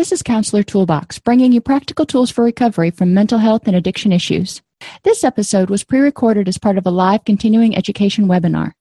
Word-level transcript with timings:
This 0.00 0.12
is 0.12 0.22
Counselor 0.22 0.62
Toolbox, 0.62 1.18
bringing 1.18 1.52
you 1.52 1.60
practical 1.60 2.06
tools 2.06 2.30
for 2.30 2.42
recovery 2.42 2.90
from 2.90 3.12
mental 3.12 3.38
health 3.38 3.66
and 3.66 3.76
addiction 3.76 4.12
issues. 4.12 4.62
This 5.02 5.22
episode 5.24 5.68
was 5.68 5.84
pre 5.84 6.00
recorded 6.00 6.48
as 6.48 6.56
part 6.56 6.78
of 6.78 6.86
a 6.86 6.90
live 6.90 7.26
continuing 7.26 7.76
education 7.76 8.26
webinar. 8.26 8.72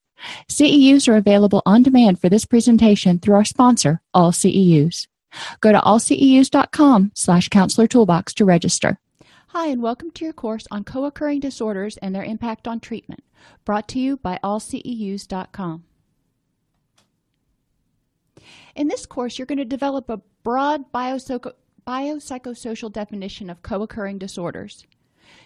CEUs 0.47 1.09
are 1.09 1.17
available 1.17 1.61
on 1.65 1.83
demand 1.83 2.21
for 2.21 2.29
this 2.29 2.45
presentation 2.45 3.19
through 3.19 3.35
our 3.35 3.43
sponsor, 3.43 3.99
All 4.13 4.31
CEUs. 4.31 5.07
Go 5.59 5.73
to 5.73 5.81
allceus.com 5.81 7.11
slash 7.15 7.49
counselor 7.49 7.85
toolbox 7.87 8.33
to 8.35 8.45
register. 8.45 8.97
Hi, 9.47 9.67
and 9.67 9.81
welcome 9.81 10.11
to 10.11 10.23
your 10.23 10.33
course 10.33 10.67
on 10.71 10.85
co 10.85 11.03
occurring 11.03 11.41
disorders 11.41 11.97
and 11.97 12.15
their 12.15 12.23
impact 12.23 12.65
on 12.65 12.79
treatment, 12.79 13.25
brought 13.65 13.89
to 13.89 13.99
you 13.99 14.15
by 14.15 14.39
allceus.com. 14.41 15.83
In 18.79 18.87
this 18.87 19.05
course, 19.05 19.37
you're 19.37 19.45
going 19.45 19.57
to 19.57 19.65
develop 19.65 20.09
a 20.09 20.21
broad 20.41 20.89
biopsycho- 20.93 21.51
biopsychosocial 21.85 22.89
definition 22.89 23.49
of 23.49 23.61
co 23.61 23.81
occurring 23.81 24.19
disorders. 24.19 24.85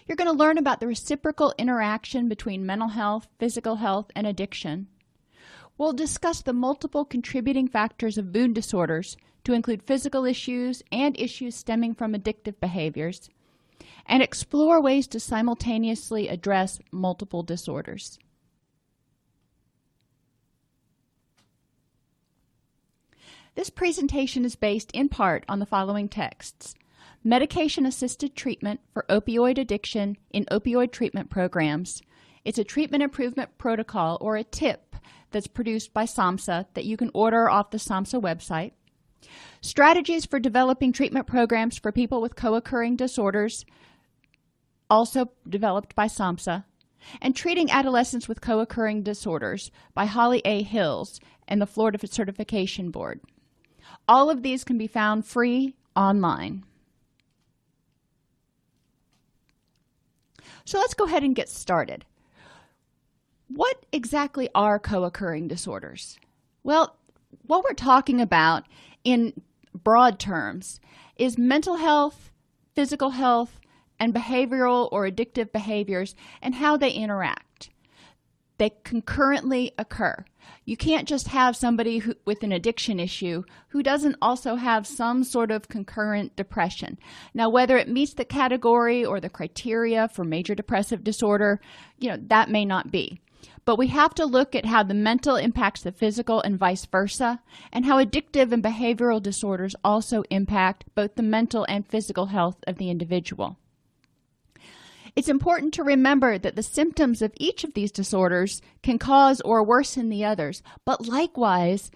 You're 0.06 0.14
going 0.14 0.30
to 0.30 0.38
learn 0.38 0.56
about 0.56 0.78
the 0.78 0.86
reciprocal 0.86 1.52
interaction 1.58 2.28
between 2.28 2.64
mental 2.64 2.90
health, 2.90 3.26
physical 3.40 3.74
health, 3.74 4.12
and 4.14 4.24
addiction. 4.24 4.86
We'll 5.76 5.94
discuss 5.94 6.42
the 6.42 6.52
multiple 6.52 7.04
contributing 7.04 7.66
factors 7.66 8.16
of 8.18 8.32
mood 8.32 8.54
disorders 8.54 9.16
to 9.42 9.52
include 9.52 9.82
physical 9.82 10.24
issues 10.24 10.84
and 10.92 11.18
issues 11.18 11.56
stemming 11.56 11.94
from 11.94 12.14
addictive 12.14 12.60
behaviors, 12.60 13.30
and 14.06 14.22
explore 14.22 14.80
ways 14.80 15.08
to 15.08 15.18
simultaneously 15.18 16.28
address 16.28 16.78
multiple 16.92 17.42
disorders. 17.42 18.20
This 23.56 23.70
presentation 23.70 24.44
is 24.44 24.56
based 24.56 24.90
in 24.90 25.08
part 25.08 25.44
on 25.48 25.60
the 25.60 25.66
following 25.66 26.08
texts 26.08 26.74
Medication 27.22 27.86
Assisted 27.86 28.34
Treatment 28.34 28.80
for 28.92 29.06
Opioid 29.08 29.58
Addiction 29.58 30.16
in 30.32 30.44
Opioid 30.46 30.90
Treatment 30.90 31.30
Programs. 31.30 32.02
It's 32.44 32.58
a 32.58 32.64
treatment 32.64 33.04
improvement 33.04 33.56
protocol 33.56 34.18
or 34.20 34.36
a 34.36 34.42
TIP 34.42 34.96
that's 35.30 35.46
produced 35.46 35.94
by 35.94 36.04
SAMHSA 36.04 36.66
that 36.74 36.84
you 36.84 36.96
can 36.96 37.12
order 37.14 37.48
off 37.48 37.70
the 37.70 37.78
SAMHSA 37.78 38.20
website. 38.20 38.72
Strategies 39.60 40.26
for 40.26 40.40
developing 40.40 40.92
treatment 40.92 41.28
programs 41.28 41.78
for 41.78 41.92
people 41.92 42.20
with 42.20 42.34
co 42.34 42.56
occurring 42.56 42.96
disorders, 42.96 43.64
also 44.90 45.30
developed 45.48 45.94
by 45.94 46.06
SAMHSA. 46.06 46.64
And 47.22 47.36
Treating 47.36 47.70
Adolescents 47.70 48.28
with 48.28 48.40
Co 48.40 48.60
occurring 48.60 49.02
Disorders 49.02 49.70
by 49.94 50.06
Holly 50.06 50.40
A. 50.44 50.62
Hills 50.62 51.20
and 51.46 51.60
the 51.60 51.66
Florida 51.66 52.04
Certification 52.06 52.90
Board. 52.90 53.20
All 54.06 54.30
of 54.30 54.42
these 54.42 54.64
can 54.64 54.78
be 54.78 54.86
found 54.86 55.26
free 55.26 55.74
online. 55.96 56.64
So 60.64 60.78
let's 60.78 60.94
go 60.94 61.04
ahead 61.04 61.22
and 61.22 61.34
get 61.34 61.48
started. 61.48 62.04
What 63.48 63.84
exactly 63.92 64.48
are 64.54 64.78
co 64.78 65.04
occurring 65.04 65.48
disorders? 65.48 66.18
Well, 66.62 66.96
what 67.46 67.64
we're 67.64 67.74
talking 67.74 68.20
about 68.20 68.64
in 69.04 69.34
broad 69.74 70.18
terms 70.18 70.80
is 71.16 71.36
mental 71.36 71.76
health, 71.76 72.30
physical 72.74 73.10
health, 73.10 73.60
and 74.00 74.14
behavioral 74.14 74.88
or 74.90 75.08
addictive 75.08 75.52
behaviors 75.52 76.14
and 76.42 76.54
how 76.54 76.76
they 76.76 76.90
interact. 76.90 77.70
They 78.58 78.70
concurrently 78.82 79.72
occur. 79.78 80.24
You 80.64 80.76
can't 80.76 81.06
just 81.06 81.28
have 81.28 81.56
somebody 81.56 81.98
who, 81.98 82.14
with 82.24 82.42
an 82.42 82.52
addiction 82.52 82.98
issue 82.98 83.44
who 83.68 83.82
doesn't 83.82 84.16
also 84.22 84.54
have 84.56 84.86
some 84.86 85.24
sort 85.24 85.50
of 85.50 85.68
concurrent 85.68 86.36
depression. 86.36 86.98
Now, 87.34 87.48
whether 87.50 87.76
it 87.76 87.88
meets 87.88 88.14
the 88.14 88.24
category 88.24 89.04
or 89.04 89.20
the 89.20 89.28
criteria 89.28 90.08
for 90.08 90.24
major 90.24 90.54
depressive 90.54 91.04
disorder, 91.04 91.60
you 91.98 92.08
know, 92.08 92.18
that 92.28 92.50
may 92.50 92.64
not 92.64 92.90
be. 92.90 93.20
But 93.66 93.78
we 93.78 93.88
have 93.88 94.14
to 94.14 94.26
look 94.26 94.54
at 94.54 94.66
how 94.66 94.82
the 94.82 94.94
mental 94.94 95.36
impacts 95.36 95.82
the 95.82 95.92
physical 95.92 96.40
and 96.42 96.58
vice 96.58 96.84
versa, 96.86 97.40
and 97.72 97.84
how 97.84 98.02
addictive 98.02 98.52
and 98.52 98.62
behavioral 98.62 99.22
disorders 99.22 99.74
also 99.84 100.22
impact 100.30 100.84
both 100.94 101.14
the 101.14 101.22
mental 101.22 101.64
and 101.68 101.86
physical 101.86 102.26
health 102.26 102.62
of 102.66 102.78
the 102.78 102.90
individual. 102.90 103.58
It's 105.16 105.28
important 105.28 105.74
to 105.74 105.84
remember 105.84 106.38
that 106.38 106.56
the 106.56 106.62
symptoms 106.62 107.22
of 107.22 107.32
each 107.36 107.62
of 107.62 107.74
these 107.74 107.92
disorders 107.92 108.60
can 108.82 108.98
cause 108.98 109.40
or 109.42 109.62
worsen 109.62 110.08
the 110.08 110.24
others, 110.24 110.62
but 110.84 111.06
likewise, 111.06 111.92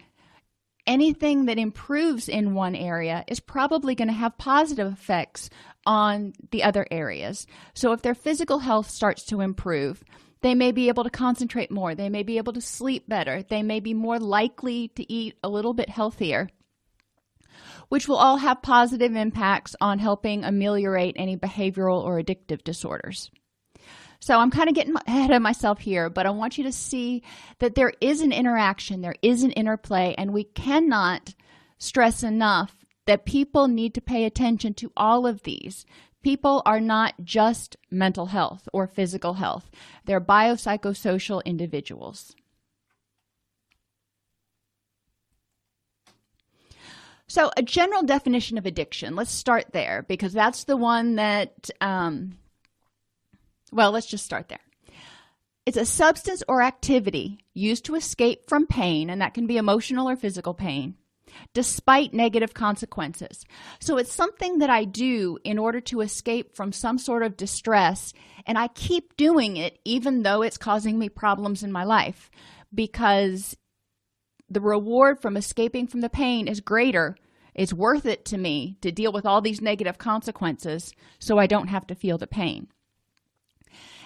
anything 0.87 1.47
that 1.47 1.59
improves 1.59 2.29
in 2.29 2.55
one 2.55 2.77
area 2.77 3.25
is 3.27 3.41
probably 3.41 3.97
going 3.97 4.09
to 4.09 4.15
have 4.15 4.39
positive 4.39 4.93
effects 4.93 5.51
on 5.85 6.33
the 6.53 6.63
other 6.63 6.87
areas. 6.93 7.47
So 7.75 7.93
if 7.93 8.03
their 8.03 8.15
physical 8.15 8.61
health 8.61 8.89
starts 8.89 9.25
to 9.25 9.41
improve, 9.41 10.05
they 10.41 10.55
may 10.55 10.71
be 10.71 10.87
able 10.87 11.03
to 11.03 11.11
concentrate 11.11 11.73
more. 11.73 11.97
They 11.97 12.09
may 12.09 12.23
be 12.23 12.39
able 12.39 12.53
to 12.53 12.61
sleep 12.61 13.09
better. 13.09 13.43
They 13.43 13.65
may 13.65 13.81
be 13.81 13.95
more 13.95 14.21
likely 14.21 14.89
to 14.89 15.13
eat 15.13 15.37
a 15.43 15.49
little 15.49 15.75
bit 15.75 15.89
healthier 15.89 16.49
which 17.89 18.09
will 18.09 18.17
all 18.17 18.37
have 18.39 18.63
positive 18.63 19.15
impacts 19.17 19.75
on 19.81 19.99
helping 19.99 20.45
ameliorate 20.45 21.17
any 21.17 21.37
behavioral 21.37 22.03
or 22.05 22.21
addictive 22.21 22.63
disorders. 22.65 23.31
So 24.21 24.39
I'm 24.39 24.51
kind 24.51 24.69
of 24.69 24.75
getting 24.75 24.97
ahead 25.07 25.31
of 25.31 25.43
myself 25.43 25.79
here, 25.79 26.11
but 26.11 26.27
I 26.27 26.31
want 26.31 26.59
you 26.59 26.65
to 26.65 26.73
see 26.73 27.23
that 27.61 27.75
there 27.75 27.93
is 28.01 28.21
an 28.21 28.33
interaction, 28.33 29.01
there 29.01 29.15
is 29.23 29.43
an 29.43 29.53
interplay, 29.53 30.15
and 30.19 30.33
we 30.33 30.45
cannot 30.45 31.35
stress 31.79 32.23
enough 32.23 32.77
that 33.07 33.25
people 33.25 33.69
need 33.69 33.95
to 33.95 34.01
pay 34.01 34.25
attention 34.25 34.75
to 34.75 34.93
all 34.97 35.27
of 35.27 35.45
these. 35.45 35.87
People 36.23 36.63
are 36.67 36.81
not 36.81 37.15
just 37.23 37.77
mental 37.91 38.27
health 38.27 38.69
or 38.73 38.89
physical 38.89 39.35
health, 39.35 39.71
they're 40.05 40.21
biopsychosocial 40.21 41.45
individuals. 41.45 42.35
So, 47.29 47.51
a 47.59 47.63
general 47.63 48.03
definition 48.03 48.57
of 48.57 48.65
addiction, 48.65 49.15
let's 49.15 49.31
start 49.31 49.67
there 49.73 50.05
because 50.09 50.33
that's 50.33 50.65
the 50.65 50.79
one 50.79 51.17
that, 51.17 51.69
um, 51.83 52.39
well, 53.71 53.91
let's 53.91 54.07
just 54.07 54.25
start 54.25 54.49
there. 54.49 54.61
It's 55.67 55.77
a 55.77 55.85
substance 55.85 56.43
or 56.49 56.63
activity 56.63 57.45
used 57.53 57.85
to 57.85 57.97
escape 57.97 58.49
from 58.49 58.67
pain, 58.67 59.11
and 59.11 59.21
that 59.21 59.35
can 59.35 59.47
be 59.47 59.59
emotional 59.59 60.09
or 60.09 60.17
physical 60.17 60.55
pain, 60.55 60.95
despite 61.53 62.15
negative 62.15 62.55
consequences. 62.55 63.45
So, 63.79 63.99
it's 63.99 64.13
something 64.13 64.61
that 64.61 64.71
I 64.71 64.85
do 64.85 65.39
in 65.45 65.59
order 65.59 65.83
to 65.83 66.01
escape 66.01 66.57
from 66.57 66.73
some 66.73 66.97
sort 66.97 67.23
of 67.23 67.37
distress, 67.37 68.15
and 68.47 68.57
I 68.57 68.69
keep 68.69 69.19
doing 69.19 69.59
it 69.59 69.79
even 69.85 70.23
though 70.23 70.41
it's 70.41 70.57
causing 70.57 70.99
me 70.99 71.11
problems 71.11 71.63
in 71.63 71.73
my 71.73 71.85
life 71.85 72.31
because 72.73 73.55
the 74.51 74.61
reward 74.61 75.21
from 75.21 75.37
escaping 75.37 75.87
from 75.87 76.01
the 76.01 76.09
pain 76.09 76.49
is 76.49 76.61
greater. 76.61 77.17
It's 77.55 77.73
worth 77.73 78.07
it 78.07 78.25
to 78.27 78.39
me 78.39 78.77
to 78.83 78.93
deal 78.93 79.13
with 79.13 79.27
all 79.27 79.41
these 79.41 79.61
negative 79.61 79.99
consequences 79.99 80.93
so 81.19 81.39
I 81.39 81.47
don't 81.47 81.69
have 81.69 81.87
to 81.89 81.95
feel 81.95 82.19
the 82.19 82.27
pain. 82.27 82.69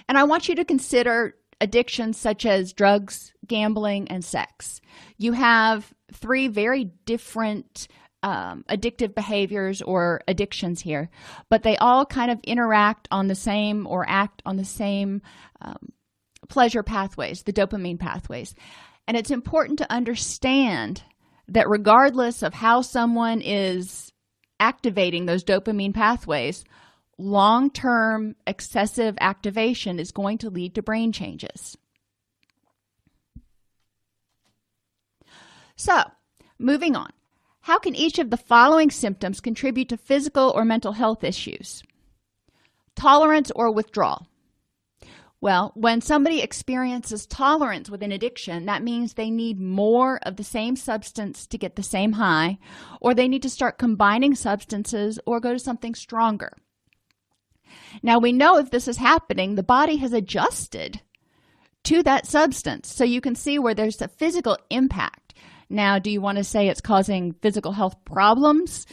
And 0.09 0.19
I 0.19 0.25
want 0.25 0.49
you 0.49 0.55
to 0.57 0.65
consider 0.65 1.37
addictions 1.61 2.19
such 2.19 2.45
as 2.45 2.73
drugs, 2.73 3.33
gambling, 3.47 4.09
and 4.09 4.25
sex. 4.25 4.81
You 5.17 5.33
have 5.33 5.93
three 6.13 6.49
very 6.49 6.85
different 7.07 7.87
um, 8.23 8.65
addictive 8.69 9.15
behaviors 9.15 9.83
or 9.83 10.23
addictions 10.29 10.81
here, 10.81 11.11
but 11.49 11.63
they 11.63 11.77
all 11.77 12.07
kind 12.07 12.31
of 12.31 12.41
interact 12.45 13.09
on 13.11 13.27
the 13.27 13.35
same 13.35 13.87
or 13.87 14.09
act 14.09 14.43
on 14.45 14.57
the 14.57 14.65
same 14.65 15.23
um, 15.61 15.93
pleasure 16.49 16.83
pathways, 16.83 17.43
the 17.43 17.53
dopamine 17.53 17.99
pathways. 17.99 18.55
And 19.13 19.19
it's 19.19 19.31
important 19.31 19.79
to 19.81 19.93
understand 19.93 21.03
that 21.47 21.69
regardless 21.69 22.43
of 22.43 22.55
how 22.55 22.81
someone 22.81 23.43
is 23.43 24.11
activating 24.59 25.27
those 25.27 25.45
dopamine 25.45 25.93
pathways, 25.93 26.65
long 27.19 27.71
term 27.71 28.37
excessive 28.47 29.19
activation 29.21 29.99
is 29.99 30.13
going 30.13 30.39
to 30.39 30.49
lead 30.49 30.75
to 30.77 30.83
brain 30.83 31.13
changes. 31.13 31.77
So, 35.77 36.05
moving 36.59 36.97
on. 36.97 37.13
How 37.61 37.79
can 37.79 37.95
each 37.95 38.19
of 38.19 38.31
the 38.31 38.39
following 38.39 38.91
symptoms 38.91 39.43
contribute 39.43 39.91
to 39.91 39.99
physical 39.99 40.55
or 40.57 40.65
mental 40.65 40.93
health 40.93 41.23
issues? 41.23 41.83
Tolerance 42.97 43.51
or 43.55 43.75
withdrawal. 43.75 44.27
Well, 45.43 45.73
when 45.75 46.01
somebody 46.01 46.41
experiences 46.41 47.27
tolerance 47.27 47.91
with 47.91 48.05
an 48.05 48.13
addiction, 48.13 48.67
that 48.67 48.85
means 48.85 49.15
they 49.15 49.29
need 49.29 49.59
more 49.61 50.21
of 50.23 50.37
the 50.37 50.45
same 50.45 50.77
substance 50.77 51.49
to 51.49 51.59
get 51.59 51.75
the 51.75 51.83
same 51.83 52.13
high, 52.13 52.59
or 53.01 53.13
they 53.13 53.27
need 53.27 53.43
to 53.43 53.51
start 53.51 53.77
combining 53.77 54.37
substances 54.37 55.19
or 55.27 55.41
go 55.41 55.53
to 55.53 55.59
something 55.59 55.97
stronger. 55.97 56.53
Now, 58.05 58.21
we 58.21 58.31
know 58.31 58.59
if 58.59 58.71
this 58.71 58.87
is 58.87 58.99
happening, 58.99 59.57
the 59.57 59.65
body 59.65 59.97
has 59.97 60.13
adjusted 60.13 61.01
to 61.85 62.05
that 62.05 62.25
substance. 62.25 62.95
So 62.95 63.03
you 63.03 63.21
can 63.21 63.35
see 63.35 63.59
where 63.59 63.75
there's 63.75 64.01
a 64.01 64.07
physical 64.07 64.57
impact. 64.71 65.35
Now, 65.69 65.99
do 65.99 66.09
you 66.09 66.21
want 66.21 66.39
to 66.39 66.45
say 66.45 66.69
it's 66.69 66.81
causing 66.81 67.33
physical 67.43 67.73
health 67.73 67.97
problems? 68.05 68.87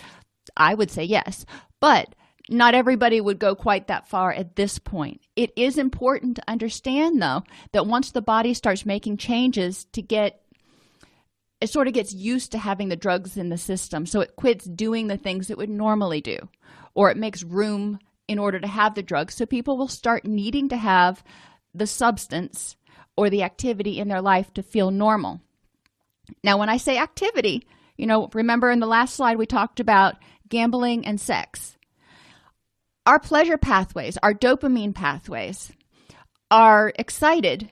I 0.57 0.73
would 0.73 0.89
say 0.89 1.03
yes. 1.03 1.45
But 1.79 2.15
not 2.49 2.73
everybody 2.73 3.21
would 3.21 3.39
go 3.39 3.55
quite 3.55 3.87
that 3.87 4.07
far 4.07 4.31
at 4.31 4.55
this 4.55 4.79
point. 4.79 5.21
It 5.35 5.51
is 5.55 5.77
important 5.77 6.37
to 6.37 6.43
understand, 6.47 7.21
though, 7.21 7.43
that 7.71 7.87
once 7.87 8.11
the 8.11 8.21
body 8.21 8.53
starts 8.53 8.85
making 8.85 9.17
changes 9.17 9.85
to 9.93 10.01
get 10.01 10.41
it 11.61 11.69
sort 11.69 11.87
of 11.87 11.93
gets 11.93 12.13
used 12.13 12.53
to 12.53 12.57
having 12.57 12.87
the 12.87 12.95
drugs 12.95 13.35
in 13.35 13.49
the 13.49 13.57
system, 13.57 14.05
so 14.05 14.21
it 14.21 14.37
quits 14.37 14.63
doing 14.63 15.07
the 15.07 15.17
things 15.17 15.49
it 15.49 15.57
would 15.57 15.69
normally 15.69 16.21
do, 16.21 16.37
or 16.93 17.11
it 17.11 17.17
makes 17.17 17.43
room 17.43 17.99
in 18.29 18.39
order 18.39 18.59
to 18.59 18.67
have 18.67 18.95
the 18.95 19.03
drugs. 19.03 19.35
So 19.35 19.45
people 19.45 19.77
will 19.77 19.89
start 19.89 20.23
needing 20.23 20.69
to 20.69 20.77
have 20.77 21.21
the 21.73 21.87
substance 21.87 22.77
or 23.17 23.29
the 23.29 23.43
activity 23.43 23.99
in 23.99 24.07
their 24.07 24.21
life 24.21 24.53
to 24.53 24.63
feel 24.63 24.89
normal. 24.89 25.41
Now, 26.43 26.57
when 26.57 26.69
I 26.69 26.77
say 26.77 26.97
activity, 26.97 27.67
you 27.97 28.05
know, 28.05 28.29
remember 28.33 28.71
in 28.71 28.79
the 28.79 28.87
last 28.87 29.15
slide 29.15 29.37
we 29.37 29.45
talked 29.45 29.81
about 29.81 30.15
gambling 30.47 31.05
and 31.05 31.19
sex. 31.19 31.75
Our 33.09 33.17
pleasure 33.17 33.57
pathways, 33.57 34.19
our 34.21 34.35
dopamine 34.35 34.93
pathways, 34.93 35.71
are 36.51 36.93
excited 36.95 37.71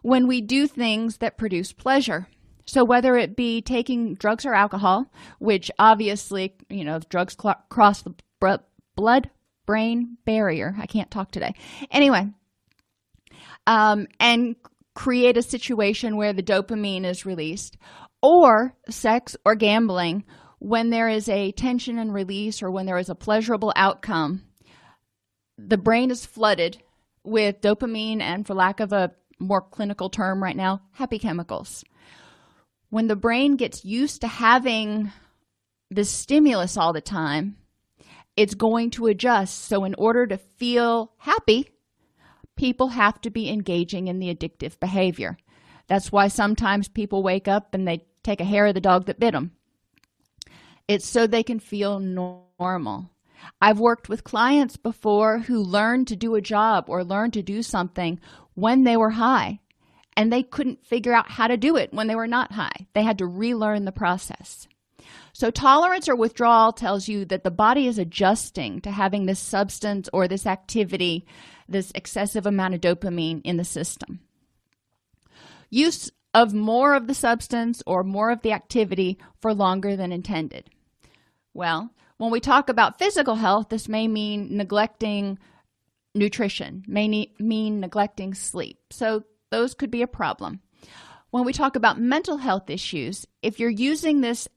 when 0.00 0.26
we 0.26 0.40
do 0.40 0.66
things 0.66 1.18
that 1.18 1.36
produce 1.36 1.74
pleasure. 1.74 2.26
So, 2.64 2.86
whether 2.86 3.14
it 3.14 3.36
be 3.36 3.60
taking 3.60 4.14
drugs 4.14 4.46
or 4.46 4.54
alcohol, 4.54 5.12
which 5.40 5.70
obviously, 5.78 6.54
you 6.70 6.86
know, 6.86 7.00
drugs 7.10 7.36
cl- 7.38 7.62
cross 7.68 8.00
the 8.00 8.14
blood 8.96 9.28
brain 9.66 10.16
barrier. 10.24 10.74
I 10.78 10.86
can't 10.86 11.10
talk 11.10 11.32
today. 11.32 11.54
Anyway, 11.90 12.32
um, 13.66 14.06
and 14.18 14.56
create 14.94 15.36
a 15.36 15.42
situation 15.42 16.16
where 16.16 16.32
the 16.32 16.42
dopamine 16.42 17.04
is 17.04 17.26
released, 17.26 17.76
or 18.22 18.74
sex 18.88 19.36
or 19.44 19.54
gambling 19.54 20.24
when 20.60 20.88
there 20.88 21.10
is 21.10 21.28
a 21.28 21.52
tension 21.52 21.98
and 21.98 22.14
release 22.14 22.62
or 22.62 22.70
when 22.70 22.86
there 22.86 22.96
is 22.96 23.10
a 23.10 23.14
pleasurable 23.14 23.70
outcome 23.76 24.44
the 25.58 25.76
brain 25.76 26.10
is 26.10 26.24
flooded 26.24 26.80
with 27.24 27.60
dopamine 27.60 28.20
and, 28.20 28.46
for 28.46 28.54
lack 28.54 28.80
of 28.80 28.92
a 28.92 29.12
more 29.40 29.60
clinical 29.60 30.08
term 30.08 30.42
right 30.42 30.56
now, 30.56 30.80
happy 30.92 31.18
chemicals. 31.18 31.84
When 32.90 33.08
the 33.08 33.16
brain 33.16 33.56
gets 33.56 33.84
used 33.84 34.22
to 34.22 34.28
having 34.28 35.12
this 35.90 36.10
stimulus 36.10 36.76
all 36.76 36.92
the 36.92 37.00
time, 37.00 37.56
it's 38.36 38.54
going 38.54 38.90
to 38.92 39.06
adjust. 39.06 39.64
So, 39.64 39.84
in 39.84 39.94
order 39.96 40.26
to 40.26 40.38
feel 40.38 41.12
happy, 41.18 41.68
people 42.56 42.88
have 42.88 43.20
to 43.22 43.30
be 43.30 43.50
engaging 43.50 44.08
in 44.08 44.20
the 44.20 44.34
addictive 44.34 44.78
behavior. 44.80 45.36
That's 45.88 46.12
why 46.12 46.28
sometimes 46.28 46.88
people 46.88 47.22
wake 47.22 47.48
up 47.48 47.74
and 47.74 47.86
they 47.86 48.06
take 48.22 48.40
a 48.40 48.44
hair 48.44 48.66
of 48.66 48.74
the 48.74 48.80
dog 48.80 49.06
that 49.06 49.20
bit 49.20 49.32
them. 49.32 49.52
It's 50.86 51.06
so 51.06 51.26
they 51.26 51.42
can 51.42 51.58
feel 51.58 51.98
normal. 51.98 53.10
I've 53.60 53.80
worked 53.80 54.08
with 54.08 54.24
clients 54.24 54.76
before 54.76 55.40
who 55.40 55.62
learned 55.62 56.08
to 56.08 56.16
do 56.16 56.34
a 56.34 56.40
job 56.40 56.86
or 56.88 57.04
learned 57.04 57.32
to 57.34 57.42
do 57.42 57.62
something 57.62 58.20
when 58.54 58.84
they 58.84 58.96
were 58.96 59.10
high 59.10 59.60
and 60.16 60.32
they 60.32 60.42
couldn't 60.42 60.84
figure 60.84 61.14
out 61.14 61.30
how 61.30 61.46
to 61.46 61.56
do 61.56 61.76
it 61.76 61.92
when 61.92 62.08
they 62.08 62.16
were 62.16 62.26
not 62.26 62.52
high. 62.52 62.86
They 62.92 63.04
had 63.04 63.18
to 63.18 63.26
relearn 63.26 63.84
the 63.84 63.92
process. 63.92 64.66
So, 65.32 65.52
tolerance 65.52 66.08
or 66.08 66.16
withdrawal 66.16 66.72
tells 66.72 67.06
you 67.06 67.24
that 67.26 67.44
the 67.44 67.52
body 67.52 67.86
is 67.86 67.98
adjusting 67.98 68.80
to 68.80 68.90
having 68.90 69.26
this 69.26 69.38
substance 69.38 70.08
or 70.12 70.26
this 70.26 70.46
activity, 70.46 71.24
this 71.68 71.92
excessive 71.94 72.46
amount 72.46 72.74
of 72.74 72.80
dopamine 72.80 73.40
in 73.44 73.56
the 73.56 73.64
system. 73.64 74.20
Use 75.70 76.10
of 76.34 76.52
more 76.54 76.94
of 76.94 77.06
the 77.06 77.14
substance 77.14 77.82
or 77.86 78.02
more 78.02 78.30
of 78.30 78.42
the 78.42 78.52
activity 78.52 79.18
for 79.40 79.54
longer 79.54 79.94
than 79.94 80.10
intended. 80.10 80.68
Well, 81.54 81.90
when 82.18 82.30
we 82.30 82.40
talk 82.40 82.68
about 82.68 82.98
physical 82.98 83.36
health, 83.36 83.68
this 83.70 83.88
may 83.88 84.06
mean 84.08 84.56
neglecting 84.56 85.38
nutrition, 86.14 86.84
may 86.86 87.08
ne- 87.08 87.34
mean 87.38 87.80
neglecting 87.80 88.34
sleep. 88.34 88.78
So 88.90 89.24
those 89.50 89.74
could 89.74 89.90
be 89.90 90.02
a 90.02 90.08
problem. 90.08 90.60
When 91.30 91.44
we 91.44 91.52
talk 91.52 91.76
about 91.76 92.00
mental 92.00 92.38
health 92.38 92.70
issues, 92.70 93.26
if 93.42 93.60
you're 93.60 93.70
using 93.70 94.20
this 94.20 94.48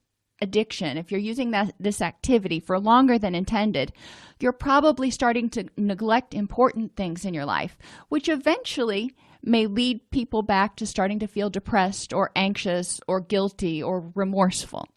addiction, 0.41 0.97
if 0.97 1.11
you're 1.11 1.19
using 1.19 1.51
that 1.51 1.75
this 1.79 2.01
activity 2.01 2.59
for 2.59 2.79
longer 2.79 3.19
than 3.19 3.35
intended, 3.35 3.93
you're 4.39 4.53
probably 4.53 5.11
starting 5.11 5.49
to 5.51 5.67
neglect 5.77 6.33
important 6.33 6.95
things 6.95 7.25
in 7.25 7.33
your 7.33 7.45
life, 7.45 7.77
which 8.09 8.27
eventually 8.27 9.13
may 9.43 9.67
lead 9.67 10.09
people 10.09 10.41
back 10.41 10.77
to 10.77 10.87
starting 10.87 11.19
to 11.19 11.27
feel 11.27 11.49
depressed 11.51 12.11
or 12.11 12.31
anxious 12.35 12.99
or 13.07 13.21
guilty 13.21 13.83
or 13.83 14.11
remorseful 14.15 14.87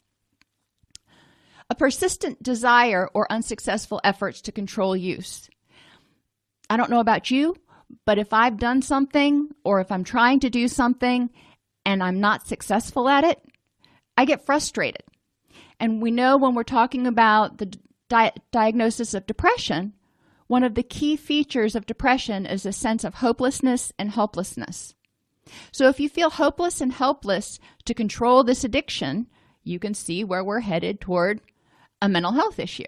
a 1.71 1.75
persistent 1.75 2.43
desire 2.43 3.09
or 3.15 3.31
unsuccessful 3.31 4.01
efforts 4.05 4.41
to 4.43 4.53
control 4.53 4.97
use. 4.97 5.49
I 6.69 6.77
don't 6.77 6.91
know 6.91 7.01
about 7.01 7.31
you, 7.31 7.57
but 8.05 8.19
if 8.19 8.33
I've 8.33 8.59
done 8.59 8.83
something 8.83 9.51
or 9.65 9.81
if 9.81 9.91
I'm 9.91 10.05
trying 10.05 10.41
to 10.41 10.51
do 10.51 10.69
something 10.69 11.31
and 11.85 12.03
I'm 12.03 12.21
not 12.21 12.47
successful 12.47 13.09
at 13.09 13.25
it, 13.25 13.41
I 14.17 14.25
get 14.25 14.45
frustrated. 14.45 15.03
And 15.81 16.01
we 16.01 16.11
know 16.11 16.37
when 16.37 16.55
we're 16.55 16.63
talking 16.63 17.07
about 17.07 17.59
the 17.59 17.77
di- 18.09 18.33
diagnosis 18.53 19.15
of 19.15 19.27
depression, 19.27 19.95
one 20.47 20.63
of 20.63 20.75
the 20.75 20.83
key 20.83 21.17
features 21.17 21.75
of 21.75 21.87
depression 21.87 22.47
is 22.47 22.67
a 22.67 22.73
sense 22.73 23.05
of 23.05 23.15
hopelessness 23.15 23.93
and 23.99 24.11
helplessness. 24.11 24.95
So 25.73 25.89
if 25.89 26.01
you 26.01 26.09
feel 26.09 26.31
hopeless 26.31 26.81
and 26.81 26.93
helpless 26.93 27.59
to 27.85 27.95
control 27.95 28.45
this 28.45 28.65
addiction, 28.65 29.27
you 29.63 29.79
can 29.79 29.95
see 29.95 30.25
where 30.25 30.45
we're 30.45 30.61
headed 30.61 31.01
toward 31.01 31.41
a 32.05 32.09
mental 32.09 32.33
health 32.33 32.59
issue. 32.59 32.85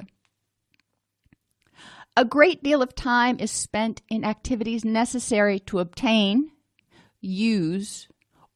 A 2.18 2.24
great 2.24 2.62
deal 2.62 2.82
of 2.82 2.94
time 2.94 3.38
is 3.40 3.50
spent 3.50 4.02
in 4.10 4.24
activities 4.24 4.84
necessary 4.84 5.58
to 5.60 5.78
obtain, 5.78 6.50
use, 7.22 8.08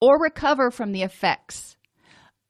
or 0.03 0.21
recover 0.21 0.71
from 0.71 0.93
the 0.93 1.03
effects 1.03 1.77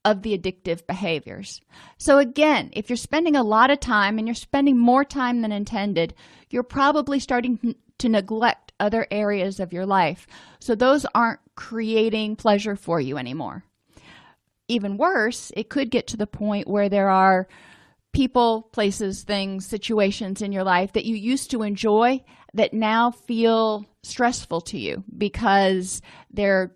of 0.04 0.22
the 0.22 0.36
addictive 0.36 0.88
behaviors. 0.88 1.60
So, 1.98 2.18
again, 2.18 2.70
if 2.72 2.90
you're 2.90 2.96
spending 2.96 3.36
a 3.36 3.44
lot 3.44 3.70
of 3.70 3.78
time 3.78 4.18
and 4.18 4.26
you're 4.26 4.34
spending 4.34 4.76
more 4.76 5.04
time 5.04 5.42
than 5.42 5.52
intended, 5.52 6.14
you're 6.48 6.64
probably 6.64 7.20
starting 7.20 7.76
to 7.98 8.08
neglect 8.08 8.72
other 8.80 9.06
areas 9.12 9.60
of 9.60 9.72
your 9.72 9.86
life. 9.86 10.26
So, 10.58 10.74
those 10.74 11.06
aren't 11.14 11.40
creating 11.54 12.36
pleasure 12.36 12.74
for 12.74 13.00
you 13.00 13.18
anymore. 13.18 13.62
Even 14.66 14.96
worse, 14.96 15.52
it 15.56 15.68
could 15.68 15.90
get 15.90 16.08
to 16.08 16.16
the 16.16 16.26
point 16.26 16.66
where 16.66 16.88
there 16.88 17.10
are 17.10 17.46
people, 18.12 18.62
places, 18.72 19.22
things, 19.22 19.66
situations 19.66 20.42
in 20.42 20.52
your 20.52 20.64
life 20.64 20.92
that 20.92 21.04
you 21.04 21.14
used 21.14 21.50
to 21.50 21.62
enjoy 21.62 22.22
that 22.54 22.74
now 22.74 23.10
feel 23.10 23.86
stressful 24.02 24.60
to 24.60 24.78
you 24.78 25.04
because 25.16 26.02
they're 26.30 26.74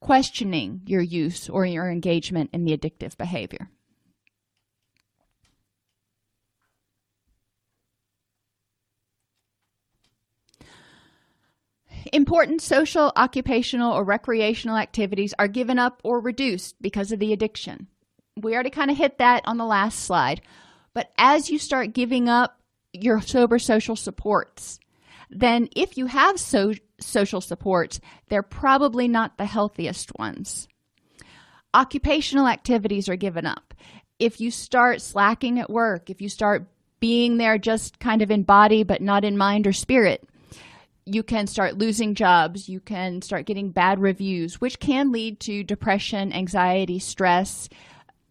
questioning 0.00 0.82
your 0.86 1.00
use 1.00 1.48
or 1.48 1.64
your 1.64 1.90
engagement 1.90 2.50
in 2.52 2.64
the 2.64 2.76
addictive 2.76 3.16
behavior. 3.16 3.68
Important 12.12 12.62
social, 12.62 13.12
occupational, 13.16 13.92
or 13.92 14.04
recreational 14.04 14.76
activities 14.76 15.34
are 15.38 15.48
given 15.48 15.78
up 15.78 16.00
or 16.04 16.20
reduced 16.20 16.80
because 16.80 17.12
of 17.12 17.18
the 17.18 17.32
addiction 17.32 17.88
we 18.42 18.54
already 18.54 18.70
kind 18.70 18.90
of 18.90 18.96
hit 18.96 19.18
that 19.18 19.42
on 19.46 19.58
the 19.58 19.64
last 19.64 20.00
slide. 20.00 20.40
But 20.94 21.10
as 21.18 21.50
you 21.50 21.58
start 21.58 21.92
giving 21.92 22.28
up 22.28 22.58
your 22.92 23.20
sober 23.20 23.58
social 23.58 23.96
supports, 23.96 24.78
then 25.30 25.68
if 25.76 25.96
you 25.96 26.06
have 26.06 26.40
so, 26.40 26.72
social 27.00 27.40
supports, 27.40 28.00
they're 28.28 28.42
probably 28.42 29.08
not 29.08 29.36
the 29.36 29.44
healthiest 29.44 30.18
ones. 30.18 30.68
Occupational 31.74 32.48
activities 32.48 33.08
are 33.08 33.16
given 33.16 33.46
up. 33.46 33.74
If 34.18 34.40
you 34.40 34.50
start 34.50 35.02
slacking 35.02 35.60
at 35.60 35.70
work, 35.70 36.10
if 36.10 36.20
you 36.20 36.28
start 36.28 36.66
being 36.98 37.36
there 37.36 37.58
just 37.58 38.00
kind 38.00 38.22
of 38.22 38.30
in 38.30 38.42
body 38.42 38.82
but 38.82 39.00
not 39.02 39.24
in 39.24 39.36
mind 39.38 39.66
or 39.66 39.72
spirit, 39.72 40.28
you 41.04 41.22
can 41.22 41.46
start 41.46 41.78
losing 41.78 42.14
jobs, 42.14 42.68
you 42.68 42.80
can 42.80 43.22
start 43.22 43.46
getting 43.46 43.70
bad 43.70 43.98
reviews, 43.98 44.60
which 44.60 44.78
can 44.78 45.10
lead 45.10 45.40
to 45.40 45.64
depression, 45.64 46.32
anxiety, 46.32 46.98
stress. 46.98 47.68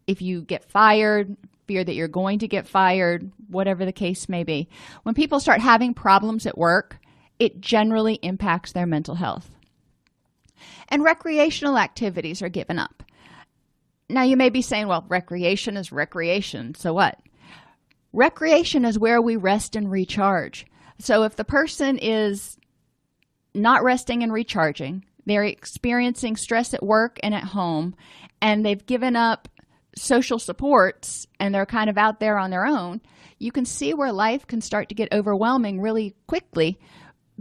If 0.08 0.22
you 0.22 0.42
get 0.42 0.64
fired, 0.64 1.36
fear 1.68 1.84
that 1.84 1.94
you're 1.94 2.08
going 2.08 2.40
to 2.40 2.48
get 2.48 2.68
fired, 2.68 3.30
whatever 3.50 3.86
the 3.86 3.92
case 3.92 4.30
may 4.30 4.44
be. 4.44 4.70
When 5.04 5.14
people 5.14 5.40
start 5.40 5.62
having 5.62 5.94
problems 5.94 6.46
at 6.46 6.58
work, 6.58 6.98
it 7.40 7.62
generally 7.62 8.16
impacts 8.16 8.72
their 8.72 8.88
mental 8.88 9.16
health. 9.16 9.50
And 10.90 11.04
recreational 11.04 11.78
activities 11.78 12.42
are 12.42 12.50
given 12.50 12.80
up. 12.80 13.04
Now, 14.10 14.24
you 14.24 14.38
may 14.38 14.50
be 14.50 14.62
saying, 14.62 14.88
well, 14.88 15.06
recreation 15.10 15.76
is 15.76 15.92
recreation, 15.92 16.74
so 16.76 16.94
what? 16.94 17.20
Recreation 18.14 18.86
is 18.86 18.98
where 18.98 19.22
we 19.22 19.36
rest 19.36 19.76
and 19.76 19.92
recharge. 19.92 20.66
So 21.00 21.24
if 21.24 21.36
the 21.36 21.44
person 21.44 21.98
is 21.98 22.58
not 23.54 23.84
resting 23.84 24.24
and 24.24 24.32
recharging, 24.32 25.04
they're 25.26 25.44
experiencing 25.44 26.38
stress 26.38 26.74
at 26.74 26.82
work 26.82 27.20
and 27.22 27.36
at 27.36 27.44
home, 27.44 27.96
and 28.42 28.66
they've 28.66 28.86
given 28.86 29.18
up 29.18 29.50
social 29.98 30.40
supports 30.40 31.28
and 31.40 31.54
they're 31.54 31.66
kind 31.66 31.90
of 31.90 31.98
out 31.98 32.20
there 32.20 32.38
on 32.38 32.50
their 32.50 32.66
own, 32.66 33.02
you 33.40 33.52
can 33.52 33.66
see 33.66 33.94
where 33.94 34.12
life 34.12 34.48
can 34.48 34.62
start 34.62 34.90
to 34.90 34.96
get 34.96 35.12
overwhelming 35.12 35.82
really 35.82 36.16
quickly 36.28 36.80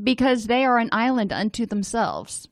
because 0.03 0.47
they 0.47 0.65
are 0.65 0.79
an 0.79 0.91
island 0.93 1.33
unto 1.33 1.67
themselves. 1.67 2.49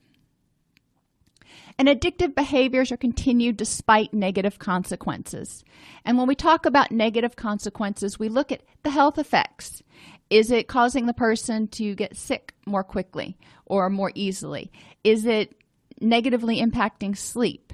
And 1.76 1.88
addictive 1.88 2.34
behaviors 2.34 2.92
are 2.92 2.96
continued 2.96 3.56
despite 3.56 4.14
negative 4.14 4.58
consequences. 4.58 5.64
And 6.04 6.16
when 6.16 6.28
we 6.28 6.36
talk 6.36 6.66
about 6.66 6.92
negative 6.92 7.34
consequences, 7.34 8.18
we 8.18 8.28
look 8.28 8.52
at 8.52 8.62
the 8.84 8.90
health 8.90 9.18
effects. 9.18 9.82
Is 10.30 10.50
it 10.50 10.68
causing 10.68 11.06
the 11.06 11.12
person 11.12 11.66
to 11.68 11.94
get 11.94 12.16
sick 12.16 12.54
more 12.64 12.84
quickly 12.84 13.36
or 13.66 13.90
more 13.90 14.12
easily? 14.14 14.70
Is 15.02 15.26
it 15.26 15.56
negatively 16.00 16.60
impacting 16.60 17.16
sleep? 17.16 17.72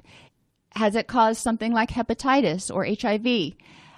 Has 0.77 0.95
it 0.95 1.09
caused 1.09 1.41
something 1.41 1.73
like 1.73 1.91
hepatitis 1.91 2.73
or 2.75 2.85
HIV? 2.85 3.55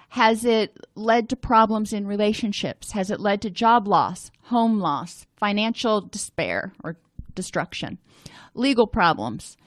Has 0.09 0.45
it 0.45 0.77
led 0.95 1.29
to 1.29 1.35
problems 1.35 1.93
in 1.93 2.05
relationships? 2.05 2.91
Has 2.91 3.09
it 3.09 3.19
led 3.19 3.41
to 3.41 3.49
job 3.49 3.87
loss, 3.87 4.31
home 4.43 4.79
loss, 4.79 5.25
financial 5.37 6.01
despair 6.01 6.73
or 6.83 6.97
destruction, 7.35 7.97
legal 8.53 8.87
problems? 8.87 9.57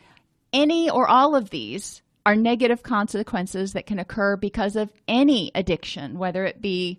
Any 0.52 0.88
or 0.88 1.08
all 1.08 1.34
of 1.34 1.50
these 1.50 2.02
are 2.24 2.36
negative 2.36 2.82
consequences 2.82 3.72
that 3.72 3.86
can 3.86 3.98
occur 3.98 4.36
because 4.36 4.76
of 4.76 4.92
any 5.06 5.50
addiction, 5.54 6.18
whether 6.18 6.44
it 6.44 6.60
be 6.60 6.98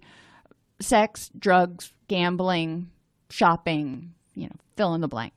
sex, 0.80 1.30
drugs, 1.38 1.92
gambling, 2.08 2.90
shopping, 3.30 4.14
you 4.36 4.46
know, 4.46 4.56
fill 4.76 4.94
in 4.94 5.02
the 5.02 5.08
blank. 5.08 5.34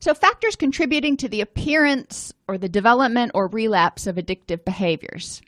So, 0.00 0.14
factors 0.14 0.56
contributing 0.56 1.18
to 1.18 1.28
the 1.28 1.42
appearance 1.42 2.32
or 2.48 2.56
the 2.56 2.70
development 2.70 3.32
or 3.34 3.48
relapse 3.48 4.06
of 4.06 4.16
addictive 4.16 4.64
behaviors. 4.64 5.42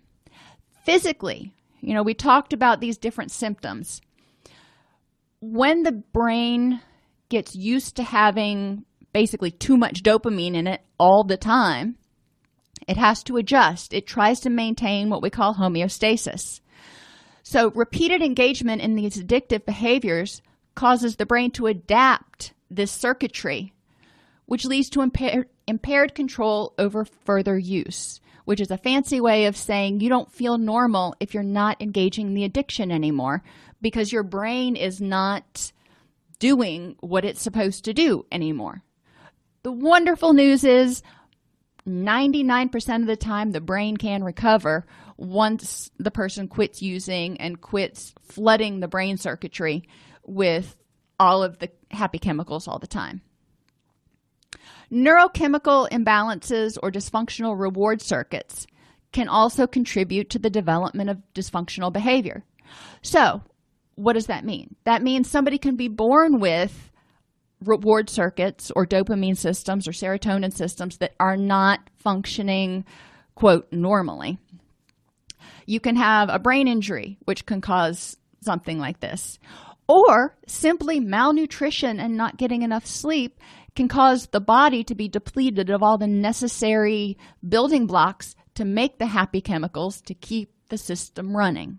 Physically, 0.85 1.55
you 1.81 1.95
know, 1.95 2.03
we 2.03 2.13
talked 2.13 2.53
about 2.53 2.81
these 2.81 2.99
different 2.99 3.31
symptoms. 3.31 4.03
When 5.41 5.85
the 5.85 5.93
brain 5.93 6.83
gets 7.31 7.57
used 7.57 7.97
to 7.97 8.03
having 8.03 8.85
basically 9.15 9.51
too 9.51 9.79
much 9.79 10.03
dopamine 10.03 10.55
in 10.55 10.67
it 10.67 10.83
all 10.99 11.25
the 11.25 11.39
time, 11.39 11.97
it 12.87 12.99
has 12.99 13.23
to 13.25 13.39
adjust. 13.39 13.95
It 13.95 14.07
tries 14.07 14.41
to 14.41 14.51
maintain 14.51 15.09
what 15.09 15.23
we 15.23 15.31
call 15.31 15.55
homeostasis. 15.55 16.61
So, 17.43 17.71
repeated 17.71 18.21
engagement 18.21 18.83
in 18.83 18.97
these 18.97 19.17
addictive 19.17 19.65
behaviors 19.65 20.43
causes 20.75 21.17
the 21.17 21.27
brain 21.27 21.53
to 21.53 21.69
adapt 21.69 22.53
this 22.71 22.93
circuitry 22.93 23.72
which 24.53 24.67
leads 24.67 24.91
to 24.91 25.01
impair, 25.01 25.47
impaired 25.67 26.15
control 26.15 26.75
over 26.77 27.07
further 27.07 27.57
use, 27.57 28.21
which 28.45 28.61
is 28.61 28.71
a 28.71 28.77
fancy 28.77 29.19
way 29.19 29.47
of 29.47 29.57
saying 29.57 29.99
you 29.99 30.11
don't 30.11 30.31
feel 30.31 30.59
normal 30.59 31.15
if 31.21 31.33
you're 31.33 31.43
not 31.43 31.81
engaging 31.81 32.35
the 32.35 32.45
addiction 32.45 32.93
anymore 32.93 33.43
because 33.81 34.13
your 34.13 34.23
brain 34.23 34.77
is 34.77 35.01
not 35.01 35.73
doing 36.39 36.95
what 37.01 37.25
it's 37.25 37.41
supposed 37.41 37.87
to 37.87 37.95
do 37.95 38.27
anymore. 38.31 38.83
The 39.63 39.73
wonderful 39.73 40.35
news 40.35 40.65
is 40.65 41.03
99% 41.89 43.01
of 43.01 43.07
the 43.07 43.17
time 43.17 43.53
the 43.53 43.61
brain 43.63 43.97
can 43.97 44.23
recover 44.23 44.85
once 45.17 45.91
the 45.99 46.11
person 46.11 46.47
quits 46.47 46.83
using 46.83 47.41
and 47.41 47.59
quits 47.59 48.13
flooding 48.21 48.81
the 48.81 48.89
brain 48.89 49.17
circuitry 49.17 49.89
with 50.27 50.77
all 51.19 51.43
of 51.43 51.59
the 51.59 51.71
happy 51.91 52.19
chemicals 52.19 52.69
all 52.69 52.79
the 52.79 52.87
time. 52.87 53.23
Neurochemical 54.93 55.89
imbalances 55.89 56.77
or 56.83 56.91
dysfunctional 56.91 57.59
reward 57.59 58.03
circuits 58.03 58.67
can 59.11 59.27
also 59.27 59.67
contribute 59.67 60.29
to 60.31 60.39
the 60.39 60.51
development 60.51 61.09
of 61.09 61.23
dysfunctional 61.35 61.93
behavior. 61.93 62.45
So, 63.01 63.43
what 63.95 64.15
does 64.15 64.27
that 64.27 64.45
mean? 64.45 64.77
That 64.85 65.03
means 65.03 65.31
somebody 65.31 65.57
can 65.57 65.77
be 65.77 65.89
born 65.89 66.41
with 66.41 66.91
reward 67.65 68.11
circuits 68.11 68.71
or 68.75 68.87
dopamine 68.87 69.37
systems 69.37 69.89
or 69.89 69.93
serotonin 69.93 70.53
systems 70.53 70.99
that 70.99 71.15
are 71.19 71.37
not 71.37 71.81
functioning, 71.97 72.85
quote, 73.35 73.73
normally. 73.73 74.39
You 75.65 75.81
can 75.81 75.97
have 75.97 76.29
a 76.29 76.39
brain 76.39 76.69
injury, 76.69 77.19
which 77.25 77.47
can 77.47 77.61
cause 77.61 78.17
something 78.41 78.79
like 78.79 79.01
this, 79.01 79.39
or 79.87 80.37
simply 80.47 81.01
malnutrition 81.01 82.01
and 82.01 82.17
not 82.17 82.37
getting 82.37 82.63
enough 82.63 82.87
sleep 82.87 83.39
can 83.75 83.89
cause 83.89 84.27
the 84.27 84.41
body 84.41 84.85
to 84.85 84.95
be 84.95 85.09
depleted 85.09 85.71
of 85.71 85.83
all 85.83 85.99
the 85.99 86.07
necessary 86.07 87.17
building 87.47 87.87
blocks 87.87 88.35
to 88.55 88.65
make 88.65 88.99
the 88.99 89.07
happy 89.07 89.41
chemicals 89.41 90.01
to 90.03 90.15
keep 90.15 90.53
the 90.69 90.79
system 90.79 91.37
running. 91.37 91.79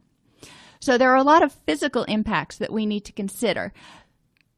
So, 0.80 0.98
there 0.98 1.12
are 1.12 1.18
a 1.18 1.24
lot 1.24 1.44
of 1.44 1.54
physical 1.66 2.04
impacts 2.04 2.58
that 2.58 2.74
we 2.74 2.86
need 2.86 3.06
to 3.06 3.14
consider. 3.14 3.72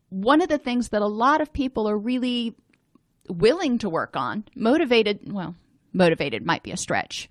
One 0.10 0.42
of 0.42 0.50
the 0.50 0.58
things 0.58 0.90
that 0.90 1.02
a 1.02 1.08
lot 1.08 1.42
of 1.42 1.54
people 1.54 1.88
are 1.88 1.98
really 1.98 2.56
willing 3.30 3.78
to 3.80 3.90
work 3.90 4.16
on, 4.16 4.46
motivated, 4.56 5.32
well, 5.32 5.56
motivated 5.94 6.46
might 6.46 6.64
be 6.64 6.72
a 6.72 6.78
stretch, 6.78 7.30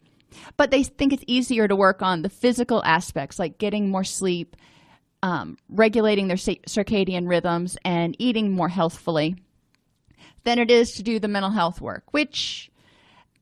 but 0.57 0.71
they 0.71 0.83
think 0.83 1.13
it's 1.13 1.25
easier 1.27 1.67
to 1.67 1.77
work 1.77 2.03
on 2.03 2.23
the 2.23 2.29
physical 2.29 2.83
aspects 2.85 3.39
like 3.39 3.59
getting 3.59 3.91
more 3.91 4.05
sleep, 4.05 4.57
um, 5.23 5.57
regulating 5.69 6.29
their 6.29 6.37
circadian 6.37 7.29
rhythms, 7.29 7.77
and 7.85 8.15
eating 8.19 8.53
more 8.53 8.69
healthfully 8.69 9.37
than 10.45 10.59
it 10.59 10.71
is 10.71 10.93
to 10.93 11.03
do 11.03 11.19
the 11.19 11.29
mental 11.29 11.51
health 11.51 11.81
work, 11.81 12.05
which 12.13 12.71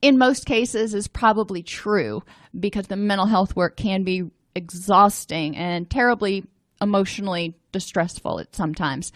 in 0.00 0.18
most 0.18 0.46
cases 0.46 0.94
is 0.94 1.06
probably 1.08 1.62
true 1.62 2.22
because 2.58 2.86
the 2.86 2.96
mental 2.96 3.26
health 3.26 3.54
work 3.54 3.76
can 3.76 4.02
be 4.02 4.30
exhausting 4.54 5.56
and 5.56 5.88
terribly 5.88 6.44
emotionally 6.80 7.56
distressful 7.70 8.40
at 8.40 8.54
sometimes. 8.54 9.12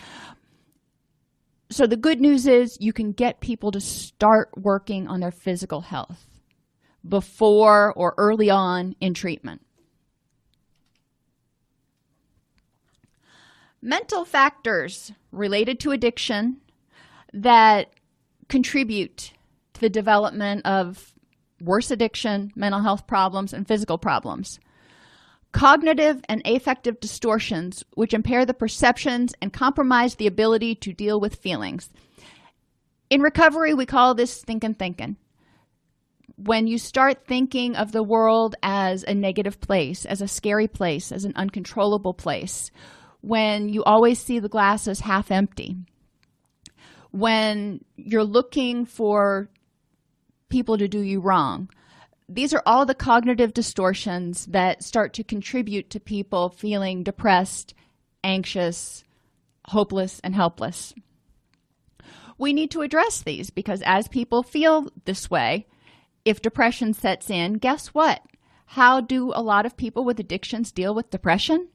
So 1.70 1.86
the 1.86 1.96
good 1.96 2.20
news 2.20 2.46
is 2.46 2.78
you 2.80 2.92
can 2.92 3.12
get 3.12 3.40
people 3.40 3.72
to 3.72 3.80
start 3.80 4.50
working 4.56 5.08
on 5.08 5.20
their 5.20 5.32
physical 5.32 5.80
health 5.80 6.24
before 7.06 7.92
or 7.94 8.14
early 8.16 8.50
on 8.50 8.94
in 9.00 9.14
treatment. 9.14 9.62
Mental 13.82 14.24
factors 14.24 15.12
related 15.32 15.78
to 15.80 15.90
addiction 15.90 16.58
that 17.36 17.90
contribute 18.48 19.32
to 19.74 19.80
the 19.80 19.90
development 19.90 20.64
of 20.64 21.12
worse 21.60 21.90
addiction, 21.90 22.50
mental 22.56 22.80
health 22.80 23.06
problems, 23.06 23.52
and 23.52 23.68
physical 23.68 23.98
problems. 23.98 24.58
Cognitive 25.52 26.20
and 26.28 26.42
affective 26.44 27.00
distortions, 27.00 27.84
which 27.94 28.14
impair 28.14 28.44
the 28.44 28.54
perceptions 28.54 29.34
and 29.40 29.52
compromise 29.52 30.14
the 30.14 30.26
ability 30.26 30.74
to 30.76 30.92
deal 30.92 31.20
with 31.20 31.36
feelings. 31.36 31.90
In 33.08 33.20
recovery, 33.20 33.72
we 33.74 33.86
call 33.86 34.14
this 34.14 34.32
stinking 34.32 34.74
thinking. 34.74 35.16
When 36.36 36.66
you 36.66 36.76
start 36.76 37.26
thinking 37.26 37.76
of 37.76 37.92
the 37.92 38.02
world 38.02 38.56
as 38.62 39.02
a 39.04 39.14
negative 39.14 39.60
place, 39.60 40.04
as 40.04 40.20
a 40.20 40.28
scary 40.28 40.68
place, 40.68 41.12
as 41.12 41.24
an 41.24 41.32
uncontrollable 41.36 42.12
place, 42.12 42.70
when 43.22 43.68
you 43.68 43.82
always 43.84 44.18
see 44.18 44.38
the 44.38 44.48
glass 44.48 44.86
as 44.88 45.00
half 45.00 45.30
empty, 45.30 45.76
when 47.10 47.84
you're 47.96 48.24
looking 48.24 48.84
for 48.84 49.48
people 50.48 50.78
to 50.78 50.88
do 50.88 51.00
you 51.00 51.20
wrong. 51.20 51.68
These 52.28 52.52
are 52.52 52.62
all 52.66 52.86
the 52.86 52.94
cognitive 52.94 53.54
distortions 53.54 54.46
that 54.46 54.82
start 54.82 55.12
to 55.14 55.24
contribute 55.24 55.90
to 55.90 56.00
people 56.00 56.48
feeling 56.48 57.02
depressed, 57.02 57.74
anxious, 58.24 59.04
hopeless, 59.66 60.20
and 60.24 60.34
helpless. 60.34 60.94
We 62.38 62.52
need 62.52 62.70
to 62.72 62.82
address 62.82 63.22
these 63.22 63.50
because 63.50 63.82
as 63.86 64.08
people 64.08 64.42
feel 64.42 64.88
this 65.04 65.30
way, 65.30 65.66
if 66.24 66.42
depression 66.42 66.92
sets 66.92 67.30
in, 67.30 67.54
guess 67.54 67.88
what? 67.88 68.22
How 68.66 69.00
do 69.00 69.32
a 69.34 69.42
lot 69.42 69.64
of 69.64 69.76
people 69.76 70.04
with 70.04 70.18
addictions 70.18 70.72
deal 70.72 70.94
with 70.94 71.10
depression? 71.10 71.68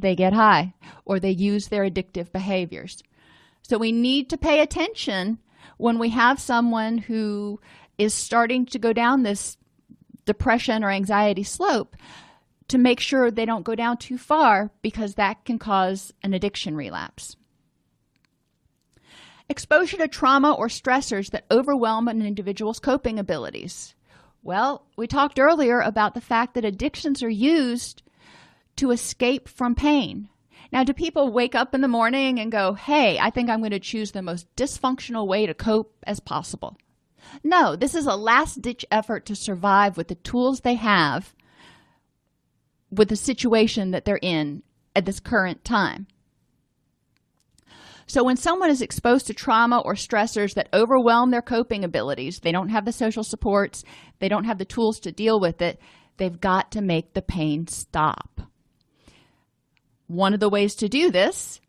they 0.00 0.14
get 0.14 0.32
high 0.32 0.74
or 1.04 1.20
they 1.20 1.30
use 1.30 1.68
their 1.68 1.88
addictive 1.88 2.32
behaviors. 2.32 3.02
So 3.62 3.78
we 3.78 3.92
need 3.92 4.30
to 4.30 4.38
pay 4.38 4.60
attention 4.60 5.38
when 5.76 5.98
we 5.98 6.10
have 6.10 6.40
someone 6.40 6.98
who 6.98 7.60
is 7.98 8.14
starting 8.14 8.66
to 8.66 8.78
go 8.78 8.92
down 8.92 9.22
this 9.22 9.56
depression 10.24 10.84
or 10.84 10.90
anxiety 10.90 11.42
slope 11.42 11.96
to 12.68 12.78
make 12.78 13.00
sure 13.00 13.30
they 13.30 13.46
don't 13.46 13.64
go 13.64 13.74
down 13.74 13.96
too 13.96 14.18
far 14.18 14.70
because 14.82 15.14
that 15.14 15.44
can 15.44 15.58
cause 15.58 16.12
an 16.22 16.34
addiction 16.34 16.76
relapse. 16.76 17.36
Exposure 19.48 19.96
to 19.96 20.08
trauma 20.08 20.52
or 20.52 20.68
stressors 20.68 21.30
that 21.30 21.46
overwhelm 21.50 22.08
an 22.08 22.20
individual's 22.20 22.78
coping 22.78 23.18
abilities. 23.18 23.94
Well, 24.42 24.86
we 24.96 25.06
talked 25.06 25.38
earlier 25.38 25.80
about 25.80 26.14
the 26.14 26.20
fact 26.20 26.54
that 26.54 26.64
addictions 26.64 27.22
are 27.22 27.30
used 27.30 28.02
to 28.76 28.90
escape 28.90 29.48
from 29.48 29.74
pain. 29.74 30.28
Now, 30.70 30.84
do 30.84 30.92
people 30.92 31.32
wake 31.32 31.54
up 31.54 31.74
in 31.74 31.80
the 31.80 31.88
morning 31.88 32.38
and 32.38 32.52
go, 32.52 32.74
hey, 32.74 33.18
I 33.18 33.30
think 33.30 33.48
I'm 33.48 33.60
going 33.60 33.70
to 33.70 33.80
choose 33.80 34.12
the 34.12 34.22
most 34.22 34.54
dysfunctional 34.54 35.26
way 35.26 35.46
to 35.46 35.54
cope 35.54 35.94
as 36.06 36.20
possible? 36.20 36.76
No, 37.42 37.74
this 37.76 37.94
is 37.94 38.06
a 38.06 38.16
last 38.16 38.60
ditch 38.60 38.84
effort 38.90 39.26
to 39.26 39.34
survive 39.34 39.96
with 39.96 40.08
the 40.08 40.14
tools 40.14 40.60
they 40.60 40.74
have 40.74 41.34
with 42.90 43.08
the 43.08 43.16
situation 43.16 43.90
that 43.90 44.04
they're 44.04 44.18
in 44.22 44.62
at 44.96 45.04
this 45.04 45.20
current 45.20 45.64
time. 45.64 46.06
So, 48.06 48.24
when 48.24 48.38
someone 48.38 48.70
is 48.70 48.80
exposed 48.80 49.26
to 49.26 49.34
trauma 49.34 49.80
or 49.80 49.92
stressors 49.92 50.54
that 50.54 50.70
overwhelm 50.72 51.30
their 51.30 51.42
coping 51.42 51.84
abilities, 51.84 52.40
they 52.40 52.52
don't 52.52 52.70
have 52.70 52.86
the 52.86 52.92
social 52.92 53.22
supports, 53.22 53.84
they 54.18 54.30
don't 54.30 54.44
have 54.44 54.56
the 54.56 54.64
tools 54.64 54.98
to 55.00 55.12
deal 55.12 55.38
with 55.38 55.60
it, 55.60 55.78
they've 56.16 56.40
got 56.40 56.72
to 56.72 56.80
make 56.80 57.12
the 57.12 57.20
pain 57.20 57.66
stop. 57.66 58.40
One 60.08 60.34
of 60.34 60.40
the 60.40 60.48
ways 60.48 60.74
to 60.76 60.88
do 60.88 61.10
this 61.10 61.60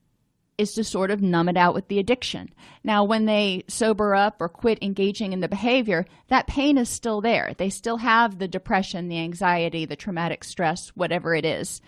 is 0.57 0.73
to 0.73 0.83
sort 0.83 1.09
of 1.09 1.21
numb 1.21 1.47
it 1.47 1.55
out 1.55 1.73
with 1.73 1.87
the 1.87 1.99
addiction. 1.99 2.49
Now, 2.83 3.05
when 3.05 3.25
they 3.25 3.63
sober 3.69 4.13
up 4.13 4.41
or 4.41 4.49
quit 4.49 4.79
engaging 4.81 5.31
in 5.31 5.39
the 5.39 5.47
behavior, 5.47 6.05
that 6.27 6.47
pain 6.47 6.77
is 6.77 6.89
still 6.89 7.21
there. 7.21 7.53
They 7.57 7.69
still 7.69 7.97
have 7.97 8.37
the 8.39 8.47
depression, 8.47 9.07
the 9.07 9.19
anxiety, 9.19 9.85
the 9.85 9.95
traumatic 9.95 10.43
stress, 10.43 10.89
whatever 10.89 11.33
it 11.33 11.45
is. 11.45 11.79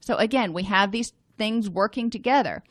So, 0.00 0.16
again, 0.16 0.52
we 0.52 0.64
have 0.64 0.90
these 0.90 1.12
things 1.38 1.70
working 1.70 2.10
together. 2.10 2.64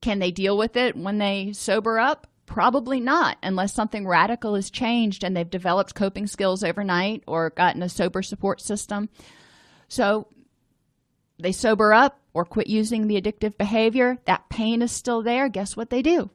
Can 0.00 0.18
they 0.18 0.30
deal 0.30 0.56
with 0.56 0.76
it 0.76 0.96
when 0.96 1.18
they 1.18 1.52
sober 1.52 1.98
up? 1.98 2.26
Probably 2.46 3.00
not, 3.00 3.36
unless 3.42 3.74
something 3.74 4.06
radical 4.06 4.54
has 4.54 4.70
changed 4.70 5.24
and 5.24 5.36
they've 5.36 5.48
developed 5.48 5.94
coping 5.94 6.26
skills 6.26 6.64
overnight 6.64 7.22
or 7.26 7.50
gotten 7.50 7.82
a 7.82 7.88
sober 7.90 8.22
support 8.22 8.62
system. 8.62 9.10
So 9.88 10.28
they 11.38 11.52
sober 11.52 11.92
up 11.92 12.20
or 12.34 12.44
quit 12.44 12.66
using 12.66 13.06
the 13.06 13.20
addictive 13.20 13.56
behavior. 13.56 14.18
That 14.24 14.48
pain 14.48 14.82
is 14.82 14.92
still 14.92 15.22
there. 15.22 15.48
Guess 15.48 15.76
what 15.76 15.90
they 15.90 16.02
do? 16.02 16.30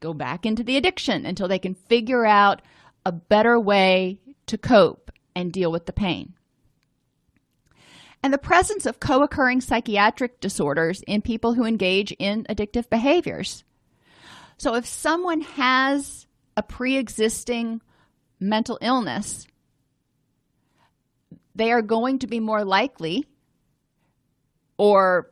Go 0.00 0.14
back 0.14 0.46
into 0.46 0.62
the 0.62 0.76
addiction 0.76 1.26
until 1.26 1.48
they 1.48 1.58
can 1.58 1.74
figure 1.74 2.24
out 2.24 2.62
a 3.04 3.12
better 3.12 3.58
way 3.58 4.20
to 4.46 4.56
cope 4.58 5.10
and 5.34 5.52
deal 5.52 5.70
with 5.70 5.86
the 5.86 5.92
pain 5.92 6.34
and 8.22 8.32
the 8.32 8.38
presence 8.38 8.86
of 8.86 9.00
co 9.00 9.22
occurring 9.22 9.60
psychiatric 9.60 10.40
disorders 10.40 11.02
in 11.06 11.22
people 11.22 11.54
who 11.54 11.64
engage 11.64 12.12
in 12.18 12.44
addictive 12.44 12.88
behaviors. 12.90 13.64
So, 14.58 14.74
if 14.74 14.86
someone 14.86 15.40
has 15.40 16.26
a 16.56 16.62
pre 16.62 16.96
existing 16.96 17.80
mental 18.38 18.78
illness, 18.80 19.46
they 21.54 21.72
are 21.72 21.82
going 21.82 22.18
to 22.20 22.26
be 22.26 22.40
more 22.40 22.64
likely, 22.64 23.26
or, 24.80 25.30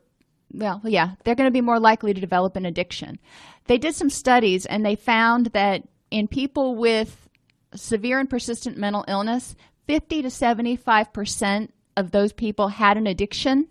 well, 0.53 0.83
yeah, 0.85 1.13
they're 1.25 1.35
going 1.35 1.47
to 1.47 1.51
be 1.51 1.63
more 1.63 1.81
likely 1.81 2.13
to 2.13 2.21
develop 2.21 2.55
an 2.55 2.67
addiction. 2.67 3.19
They 3.65 3.79
did 3.79 3.95
some 3.95 4.11
studies 4.11 4.67
and 4.67 4.85
they 4.85 4.95
found 4.95 5.47
that 5.47 5.89
in 6.11 6.29
people 6.29 6.77
with 6.77 7.31
severe 7.75 8.19
and 8.19 8.29
persistent 8.29 8.77
mental 8.77 9.07
illness, 9.09 9.57
50 9.87 10.21
to 10.21 10.31
75 10.31 11.15
percent 11.15 11.73
of 11.97 12.11
those 12.11 12.35
people 12.35 12.69
had 12.69 12.99
an 12.99 13.07
addiction 13.07 13.69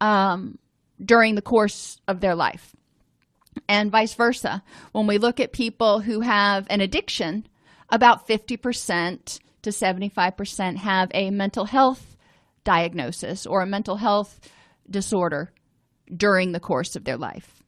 um, 0.00 0.58
during 1.02 1.36
the 1.36 1.42
course 1.42 2.00
of 2.08 2.20
their 2.20 2.34
life. 2.34 2.74
And 3.68 3.92
vice 3.92 4.14
versa. 4.14 4.64
When 4.90 5.06
we 5.06 5.18
look 5.18 5.38
at 5.38 5.52
people 5.52 6.00
who 6.00 6.22
have 6.22 6.66
an 6.68 6.80
addiction, 6.80 7.46
about 7.90 8.26
50% 8.26 9.38
to 9.62 9.70
75% 9.70 10.76
have 10.78 11.10
a 11.14 11.30
mental 11.30 11.66
health 11.66 12.16
diagnosis 12.64 13.46
or 13.46 13.62
a 13.62 13.66
mental 13.66 13.96
health 13.96 14.40
disorder 14.90 15.52
during 16.14 16.52
the 16.52 16.60
course 16.60 16.96
of 16.96 17.04
their 17.04 17.16
life. 17.16 17.62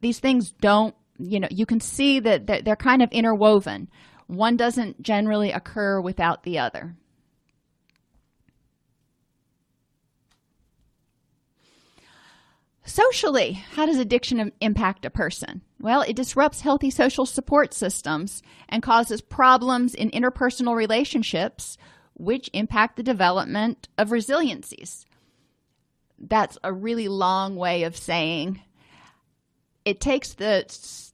These 0.00 0.18
things 0.18 0.52
don't, 0.52 0.94
you 1.18 1.40
know, 1.40 1.48
you 1.50 1.66
can 1.66 1.80
see 1.80 2.20
that 2.20 2.46
they're 2.46 2.76
kind 2.76 3.02
of 3.02 3.10
interwoven. 3.12 3.88
One 4.26 4.56
doesn't 4.56 5.02
generally 5.02 5.52
occur 5.52 6.00
without 6.00 6.42
the 6.42 6.58
other. 6.58 6.96
Socially, 12.84 13.52
how 13.52 13.86
does 13.86 13.98
addiction 13.98 14.50
impact 14.60 15.04
a 15.04 15.10
person? 15.10 15.62
Well, 15.80 16.02
it 16.02 16.16
disrupts 16.16 16.62
healthy 16.62 16.90
social 16.90 17.26
support 17.26 17.72
systems 17.72 18.42
and 18.68 18.82
causes 18.82 19.20
problems 19.20 19.94
in 19.94 20.10
interpersonal 20.10 20.74
relationships, 20.74 21.78
which 22.14 22.50
impact 22.52 22.96
the 22.96 23.04
development 23.04 23.88
of 23.96 24.10
resiliencies. 24.10 25.06
That's 26.22 26.56
a 26.62 26.72
really 26.72 27.08
long 27.08 27.56
way 27.56 27.82
of 27.82 27.96
saying 27.96 28.60
it 29.84 30.00
takes 30.00 30.34
the 30.34 30.64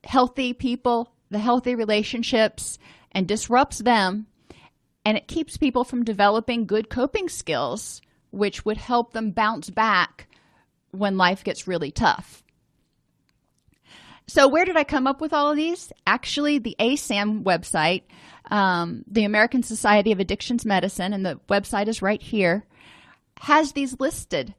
healthy 0.05 0.53
people, 0.53 1.12
the 1.31 1.38
healthy 1.38 1.75
relationships, 1.75 2.79
and 3.12 3.27
disrupts 3.27 3.79
them, 3.79 4.27
and 5.05 5.16
it 5.16 5.29
keeps 5.29 5.57
people 5.57 5.85
from 5.85 6.05
developing 6.05 6.66
good 6.66 6.90
coping 6.90 7.29
skills, 7.29 8.03
which 8.31 8.64
would 8.64 8.77
help 8.77 9.12
them 9.12 9.31
bounce 9.31 9.71
back 9.71 10.29
when 10.90 11.16
life 11.16 11.42
gets 11.44 11.66
really 11.66 11.90
tough. 11.90 12.42
So, 14.27 14.47
where 14.47 14.66
did 14.66 14.77
I 14.77 14.85
come 14.85 15.07
up 15.07 15.23
with 15.23 15.33
all 15.33 15.51
of 15.51 15.57
these? 15.57 15.90
Actually, 16.07 16.59
the 16.59 16.77
ASAM 16.79 17.44
website, 17.44 18.03
um, 18.51 19.03
the 19.11 19.25
American 19.25 19.62
Society 19.62 20.12
of 20.12 20.21
Addictions 20.21 20.66
Medicine, 20.66 21.14
and 21.14 21.25
the 21.25 21.40
website 21.49 21.88
is 21.88 22.03
right 22.03 22.21
here, 22.21 22.66
has 23.40 23.73
these 23.73 23.99
listed 23.99 24.55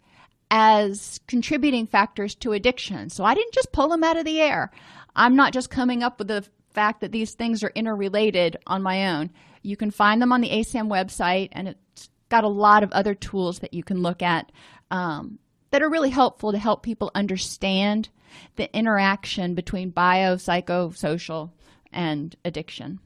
as 0.51 1.19
contributing 1.27 1.87
factors 1.87 2.35
to 2.35 2.53
addiction. 2.53 3.09
So, 3.09 3.23
I 3.23 3.33
didn't 3.33 3.53
just 3.53 3.71
pull 3.71 3.89
them 3.89 4.03
out 4.03 4.17
of 4.17 4.25
the 4.25 4.41
air. 4.41 4.71
I'm 5.15 5.35
not 5.35 5.53
just 5.53 5.69
coming 5.69 6.03
up 6.03 6.19
with 6.19 6.27
the 6.27 6.45
fact 6.71 7.01
that 7.01 7.11
these 7.11 7.33
things 7.33 7.63
are 7.63 7.71
interrelated 7.75 8.57
on 8.67 8.81
my 8.81 9.07
own. 9.07 9.31
You 9.61 9.75
can 9.75 9.91
find 9.91 10.21
them 10.21 10.31
on 10.31 10.41
the 10.41 10.49
ASAM 10.49 10.87
website, 10.87 11.49
and 11.51 11.67
it's 11.67 12.09
got 12.29 12.43
a 12.43 12.49
lot 12.49 12.83
of 12.83 12.91
other 12.91 13.13
tools 13.13 13.59
that 13.59 13.73
you 13.73 13.83
can 13.83 14.01
look 14.01 14.21
at 14.21 14.51
um, 14.91 15.39
that 15.71 15.81
are 15.81 15.89
really 15.89 16.09
helpful 16.09 16.51
to 16.51 16.57
help 16.57 16.83
people 16.83 17.11
understand 17.13 18.09
the 18.55 18.73
interaction 18.75 19.55
between 19.55 19.89
bio, 19.89 20.35
psychosocial, 20.35 21.51
and 21.91 22.35
addiction. 22.45 22.99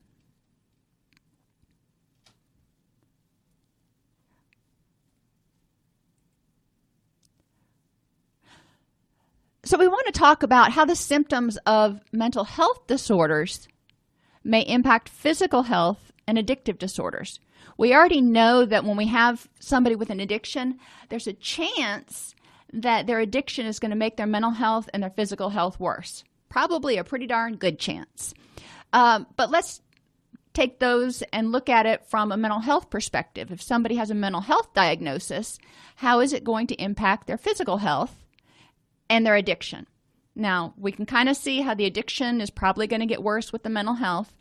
So, 9.65 9.77
we 9.77 9.87
want 9.87 10.05
to 10.07 10.11
talk 10.11 10.43
about 10.43 10.73
how 10.73 10.83
the 10.83 10.95
symptoms 10.95 11.57
of 11.65 12.01
mental 12.11 12.43
health 12.43 12.85
disorders 12.85 13.69
may 14.43 14.61
impact 14.61 15.07
physical 15.07 15.63
health 15.63 16.11
and 16.27 16.37
addictive 16.37 16.77
disorders. 16.77 17.39
We 17.77 17.93
already 17.93 18.19
know 18.19 18.65
that 18.65 18.83
when 18.83 18.97
we 18.97 19.07
have 19.07 19.47
somebody 19.61 19.95
with 19.95 20.09
an 20.09 20.19
addiction, 20.19 20.79
there's 21.07 21.27
a 21.27 21.33
chance 21.33 22.35
that 22.73 23.07
their 23.07 23.19
addiction 23.19 23.65
is 23.65 23.79
going 23.79 23.91
to 23.91 23.97
make 23.97 24.17
their 24.17 24.27
mental 24.27 24.51
health 24.51 24.89
and 24.93 25.01
their 25.01 25.11
physical 25.11 25.49
health 25.49 25.79
worse. 25.79 26.25
Probably 26.49 26.97
a 26.97 27.05
pretty 27.05 27.25
darn 27.25 27.55
good 27.55 27.79
chance. 27.79 28.33
Um, 28.91 29.27
but 29.37 29.49
let's 29.49 29.81
take 30.53 30.79
those 30.79 31.23
and 31.31 31.53
look 31.53 31.69
at 31.69 31.85
it 31.85 32.05
from 32.05 32.33
a 32.33 32.37
mental 32.37 32.59
health 32.59 32.89
perspective. 32.89 33.49
If 33.49 33.61
somebody 33.61 33.95
has 33.95 34.11
a 34.11 34.15
mental 34.15 34.41
health 34.41 34.73
diagnosis, 34.73 35.57
how 35.95 36.19
is 36.19 36.33
it 36.33 36.43
going 36.43 36.67
to 36.67 36.83
impact 36.83 37.27
their 37.27 37.37
physical 37.37 37.77
health 37.77 38.22
and 39.13 39.25
their 39.25 39.35
addiction? 39.35 39.87
Now, 40.35 40.73
we 40.77 40.91
can 40.91 41.05
kind 41.05 41.29
of 41.29 41.37
see 41.37 41.61
how 41.61 41.73
the 41.73 41.85
addiction 41.85 42.41
is 42.41 42.49
probably 42.49 42.87
going 42.87 42.99
to 42.99 43.05
get 43.05 43.23
worse 43.23 43.53
with 43.53 43.63
the 43.63 43.69
mental 43.69 43.95
health. 43.95 44.33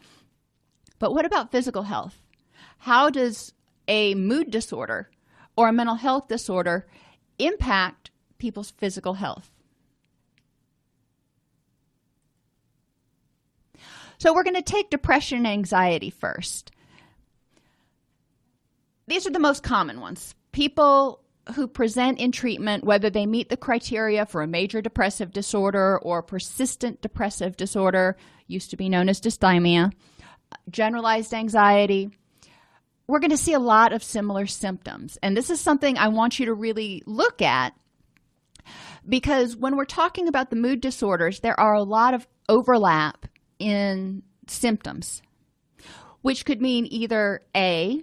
But 0.98 1.12
what 1.12 1.24
about 1.24 1.52
physical 1.52 1.84
health? 1.84 2.20
How 2.78 3.10
does 3.10 3.52
a 3.86 4.14
mood 4.14 4.50
disorder 4.50 5.10
or 5.56 5.68
a 5.68 5.72
mental 5.72 5.96
health 5.96 6.28
disorder 6.28 6.86
impact 7.38 8.10
people's 8.38 8.72
physical 8.72 9.14
health. 9.14 9.50
So, 14.18 14.34
we're 14.34 14.44
going 14.44 14.56
to 14.56 14.62
take 14.62 14.90
depression 14.90 15.38
and 15.38 15.46
anxiety 15.46 16.10
first. 16.10 16.70
These 19.08 19.26
are 19.26 19.30
the 19.30 19.40
most 19.40 19.62
common 19.62 20.00
ones. 20.00 20.34
People 20.52 21.21
who 21.54 21.66
present 21.66 22.18
in 22.18 22.32
treatment, 22.32 22.84
whether 22.84 23.10
they 23.10 23.26
meet 23.26 23.48
the 23.48 23.56
criteria 23.56 24.26
for 24.26 24.42
a 24.42 24.46
major 24.46 24.80
depressive 24.80 25.32
disorder 25.32 25.98
or 25.98 26.22
persistent 26.22 27.02
depressive 27.02 27.56
disorder, 27.56 28.16
used 28.46 28.70
to 28.70 28.76
be 28.76 28.88
known 28.88 29.08
as 29.08 29.20
dysthymia, 29.20 29.92
generalized 30.70 31.34
anxiety, 31.34 32.10
we're 33.06 33.18
going 33.18 33.30
to 33.30 33.36
see 33.36 33.52
a 33.52 33.58
lot 33.58 33.92
of 33.92 34.02
similar 34.02 34.46
symptoms. 34.46 35.18
And 35.22 35.36
this 35.36 35.50
is 35.50 35.60
something 35.60 35.98
I 35.98 36.08
want 36.08 36.38
you 36.38 36.46
to 36.46 36.54
really 36.54 37.02
look 37.06 37.42
at 37.42 37.74
because 39.08 39.56
when 39.56 39.76
we're 39.76 39.84
talking 39.84 40.28
about 40.28 40.50
the 40.50 40.56
mood 40.56 40.80
disorders, 40.80 41.40
there 41.40 41.58
are 41.58 41.74
a 41.74 41.82
lot 41.82 42.14
of 42.14 42.26
overlap 42.48 43.26
in 43.58 44.22
symptoms, 44.46 45.22
which 46.20 46.44
could 46.44 46.62
mean 46.62 46.86
either 46.90 47.42
A, 47.56 48.02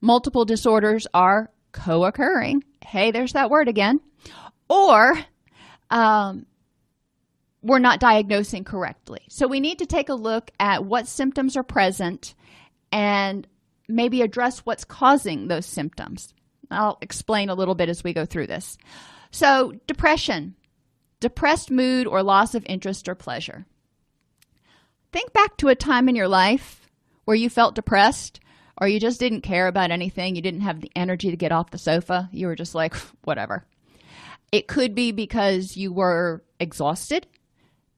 multiple 0.00 0.44
disorders 0.44 1.06
are 1.12 1.50
co 1.72 2.04
occurring. 2.04 2.64
Hey, 2.84 3.10
there's 3.10 3.32
that 3.32 3.50
word 3.50 3.68
again. 3.68 4.00
Or 4.68 5.18
um, 5.90 6.46
we're 7.62 7.78
not 7.78 8.00
diagnosing 8.00 8.64
correctly. 8.64 9.20
So 9.28 9.46
we 9.46 9.60
need 9.60 9.78
to 9.80 9.86
take 9.86 10.08
a 10.08 10.14
look 10.14 10.50
at 10.58 10.84
what 10.84 11.06
symptoms 11.06 11.56
are 11.56 11.62
present 11.62 12.34
and 12.92 13.46
maybe 13.88 14.22
address 14.22 14.60
what's 14.60 14.84
causing 14.84 15.48
those 15.48 15.66
symptoms. 15.66 16.32
I'll 16.70 16.98
explain 17.00 17.48
a 17.50 17.54
little 17.54 17.74
bit 17.74 17.88
as 17.88 18.04
we 18.04 18.12
go 18.12 18.24
through 18.24 18.46
this. 18.46 18.78
So, 19.32 19.74
depression, 19.86 20.54
depressed 21.18 21.70
mood 21.70 22.06
or 22.06 22.22
loss 22.22 22.54
of 22.54 22.64
interest 22.66 23.08
or 23.08 23.14
pleasure. 23.14 23.66
Think 25.12 25.32
back 25.32 25.56
to 25.58 25.68
a 25.68 25.74
time 25.74 26.08
in 26.08 26.14
your 26.14 26.28
life 26.28 26.88
where 27.24 27.36
you 27.36 27.50
felt 27.50 27.74
depressed 27.74 28.40
or 28.80 28.88
you 28.88 28.98
just 28.98 29.20
didn't 29.20 29.42
care 29.42 29.68
about 29.68 29.90
anything. 29.90 30.34
You 30.34 30.42
didn't 30.42 30.62
have 30.62 30.80
the 30.80 30.90
energy 30.96 31.30
to 31.30 31.36
get 31.36 31.52
off 31.52 31.70
the 31.70 31.78
sofa. 31.78 32.28
You 32.32 32.46
were 32.46 32.56
just 32.56 32.74
like, 32.74 32.94
whatever. 33.24 33.64
It 34.50 34.66
could 34.66 34.94
be 34.94 35.12
because 35.12 35.76
you 35.76 35.92
were 35.92 36.42
exhausted. 36.58 37.26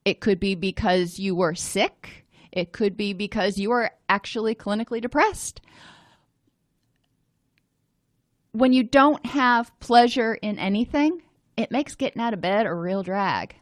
It 0.05 0.21
could 0.21 0.41
be 0.41 0.55
because 0.55 1.19
you 1.19 1.35
were 1.35 1.55
sick. 1.55 2.27
It 2.51 2.73
could 2.73 2.97
be 2.97 3.13
because 3.13 3.57
you 3.59 3.71
were 3.71 3.91
actually 4.09 4.55
clinically 4.55 5.01
depressed. 5.01 5.61
When 8.51 8.75
you 8.75 8.83
don't 8.83 9.25
have 9.25 9.73
pleasure 9.81 10.35
in 10.35 10.59
anything, 10.59 11.23
it 11.57 11.71
makes 11.71 11.95
getting 11.95 12.21
out 12.21 12.35
of 12.35 12.43
bed 12.43 12.67
a 12.67 12.75
real 12.75 13.03
drag. 13.03 13.55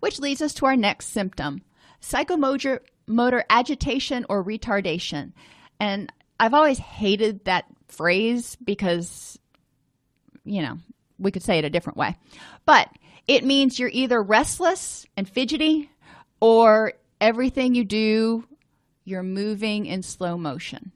Which 0.00 0.18
leads 0.18 0.42
us 0.42 0.52
to 0.54 0.66
our 0.66 0.76
next 0.76 1.06
symptom 1.06 1.62
psychomotor 2.02 2.80
motor 3.06 3.44
agitation 3.48 4.26
or 4.28 4.44
retardation. 4.44 5.32
And 5.80 6.12
I've 6.40 6.54
always 6.54 6.78
hated 6.78 7.44
that 7.44 7.66
phrase 7.88 8.56
because, 8.56 9.38
you 10.44 10.62
know, 10.62 10.78
we 11.18 11.30
could 11.30 11.42
say 11.42 11.58
it 11.58 11.64
a 11.64 11.70
different 11.70 11.96
way. 11.96 12.16
But 12.64 12.88
it 13.26 13.44
means 13.44 13.78
you're 13.78 13.90
either 13.92 14.22
restless 14.22 15.06
and 15.16 15.28
fidgety 15.28 15.90
or 16.40 16.92
everything 17.20 17.74
you 17.74 17.84
do, 17.84 18.44
you're 19.04 19.22
moving 19.22 19.86
in 19.86 20.02
slow 20.02 20.36
motion. 20.36 20.92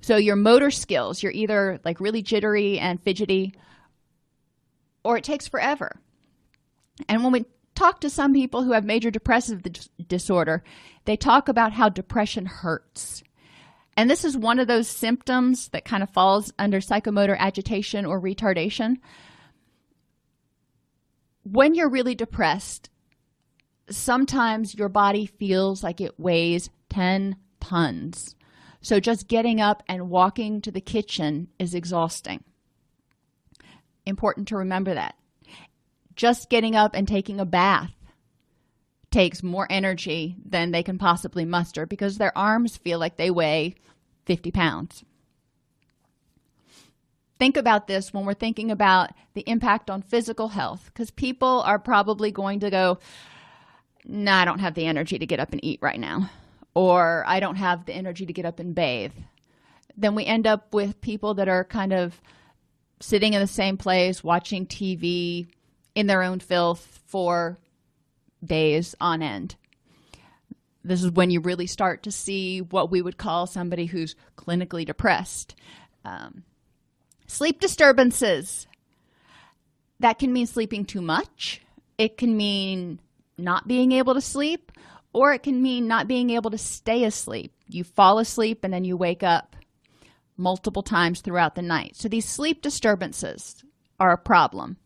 So 0.00 0.16
your 0.16 0.36
motor 0.36 0.70
skills, 0.70 1.22
you're 1.22 1.32
either 1.32 1.80
like 1.84 2.00
really 2.00 2.22
jittery 2.22 2.78
and 2.78 3.00
fidgety 3.02 3.54
or 5.04 5.16
it 5.16 5.24
takes 5.24 5.48
forever. 5.48 6.00
And 7.08 7.22
when 7.22 7.32
we 7.32 7.44
talk 7.74 8.00
to 8.00 8.10
some 8.10 8.32
people 8.32 8.62
who 8.62 8.72
have 8.72 8.84
major 8.84 9.10
depressive 9.10 9.62
disorder, 10.06 10.62
they 11.04 11.16
talk 11.16 11.48
about 11.48 11.72
how 11.72 11.88
depression 11.88 12.46
hurts. 12.46 13.22
And 13.96 14.10
this 14.10 14.24
is 14.24 14.36
one 14.36 14.58
of 14.58 14.68
those 14.68 14.88
symptoms 14.88 15.68
that 15.68 15.84
kind 15.84 16.02
of 16.02 16.10
falls 16.10 16.52
under 16.58 16.80
psychomotor 16.80 17.36
agitation 17.38 18.06
or 18.06 18.20
retardation. 18.20 18.96
When 21.44 21.74
you're 21.74 21.90
really 21.90 22.14
depressed, 22.14 22.88
sometimes 23.90 24.74
your 24.74 24.88
body 24.88 25.26
feels 25.26 25.82
like 25.82 26.00
it 26.00 26.18
weighs 26.18 26.70
10 26.88 27.36
tons. 27.60 28.34
So 28.80 28.98
just 28.98 29.28
getting 29.28 29.60
up 29.60 29.82
and 29.88 30.08
walking 30.08 30.60
to 30.62 30.70
the 30.70 30.80
kitchen 30.80 31.48
is 31.58 31.74
exhausting. 31.74 32.42
Important 34.06 34.48
to 34.48 34.56
remember 34.56 34.94
that. 34.94 35.16
Just 36.16 36.50
getting 36.50 36.74
up 36.74 36.94
and 36.94 37.06
taking 37.06 37.40
a 37.40 37.44
bath 37.44 37.92
takes 39.12 39.42
more 39.42 39.66
energy 39.70 40.36
than 40.44 40.70
they 40.70 40.82
can 40.82 40.98
possibly 40.98 41.44
muster 41.44 41.86
because 41.86 42.18
their 42.18 42.36
arms 42.36 42.76
feel 42.76 42.98
like 42.98 43.16
they 43.16 43.30
weigh 43.30 43.74
50 44.24 44.50
pounds. 44.50 45.04
Think 47.38 47.56
about 47.56 47.86
this 47.86 48.12
when 48.12 48.24
we're 48.24 48.34
thinking 48.34 48.70
about 48.70 49.10
the 49.34 49.42
impact 49.46 49.90
on 49.90 50.02
physical 50.02 50.48
health 50.48 50.86
because 50.86 51.10
people 51.10 51.62
are 51.66 51.78
probably 51.78 52.30
going 52.30 52.60
to 52.60 52.70
go, 52.70 52.98
No, 54.04 54.32
nah, 54.32 54.42
I 54.42 54.44
don't 54.44 54.60
have 54.60 54.74
the 54.74 54.86
energy 54.86 55.18
to 55.18 55.26
get 55.26 55.40
up 55.40 55.52
and 55.52 55.64
eat 55.64 55.80
right 55.82 55.98
now, 55.98 56.30
or 56.74 57.24
I 57.26 57.40
don't 57.40 57.56
have 57.56 57.84
the 57.84 57.94
energy 57.94 58.26
to 58.26 58.32
get 58.32 58.44
up 58.44 58.60
and 58.60 58.74
bathe. 58.74 59.12
Then 59.96 60.14
we 60.14 60.24
end 60.24 60.46
up 60.46 60.72
with 60.72 61.00
people 61.00 61.34
that 61.34 61.48
are 61.48 61.64
kind 61.64 61.92
of 61.92 62.20
sitting 63.00 63.34
in 63.34 63.40
the 63.40 63.46
same 63.46 63.76
place, 63.76 64.22
watching 64.22 64.66
TV 64.66 65.48
in 65.94 66.06
their 66.06 66.22
own 66.22 66.38
filth 66.38 67.00
for 67.06 67.58
days 68.44 68.94
on 69.00 69.22
end. 69.22 69.56
This 70.84 71.02
is 71.02 71.10
when 71.10 71.30
you 71.30 71.40
really 71.40 71.66
start 71.66 72.02
to 72.04 72.10
see 72.10 72.60
what 72.60 72.90
we 72.90 73.02
would 73.02 73.16
call 73.16 73.46
somebody 73.46 73.86
who's 73.86 74.16
clinically 74.36 74.84
depressed. 74.84 75.54
Um, 76.04 76.42
sleep 77.26 77.60
disturbances. 77.60 78.66
That 80.00 80.18
can 80.18 80.32
mean 80.32 80.46
sleeping 80.46 80.84
too 80.84 81.00
much. 81.00 81.60
It 81.98 82.16
can 82.16 82.36
mean 82.36 82.98
not 83.38 83.68
being 83.68 83.92
able 83.92 84.14
to 84.14 84.20
sleep, 84.20 84.72
or 85.12 85.32
it 85.32 85.44
can 85.44 85.62
mean 85.62 85.86
not 85.86 86.08
being 86.08 86.30
able 86.30 86.50
to 86.50 86.58
stay 86.58 87.04
asleep. 87.04 87.52
You 87.68 87.84
fall 87.84 88.18
asleep 88.18 88.64
and 88.64 88.72
then 88.72 88.84
you 88.84 88.96
wake 88.96 89.22
up 89.22 89.54
multiple 90.36 90.82
times 90.82 91.20
throughout 91.20 91.54
the 91.54 91.62
night. 91.62 91.94
So 91.96 92.08
these 92.08 92.28
sleep 92.28 92.62
disturbances 92.62 93.62
are 94.00 94.12
a 94.12 94.18
problem. 94.18 94.78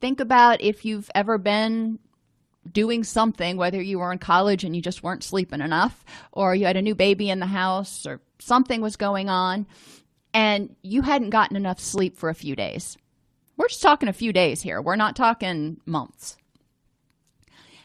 Think 0.00 0.20
about 0.20 0.60
if 0.60 0.84
you've 0.84 1.10
ever 1.14 1.38
been 1.38 1.98
doing 2.70 3.04
something, 3.04 3.56
whether 3.56 3.80
you 3.80 3.98
were 3.98 4.12
in 4.12 4.18
college 4.18 4.64
and 4.64 4.74
you 4.74 4.82
just 4.82 5.02
weren't 5.02 5.24
sleeping 5.24 5.60
enough, 5.60 6.04
or 6.32 6.54
you 6.54 6.66
had 6.66 6.76
a 6.76 6.82
new 6.82 6.94
baby 6.94 7.30
in 7.30 7.40
the 7.40 7.46
house, 7.46 8.06
or 8.06 8.20
something 8.38 8.80
was 8.80 8.96
going 8.96 9.28
on, 9.28 9.66
and 10.34 10.74
you 10.82 11.02
hadn't 11.02 11.30
gotten 11.30 11.56
enough 11.56 11.80
sleep 11.80 12.18
for 12.18 12.28
a 12.28 12.34
few 12.34 12.56
days. 12.56 12.96
We're 13.56 13.68
just 13.68 13.82
talking 13.82 14.08
a 14.08 14.12
few 14.12 14.32
days 14.32 14.60
here. 14.62 14.82
We're 14.82 14.96
not 14.96 15.16
talking 15.16 15.80
months. 15.86 16.36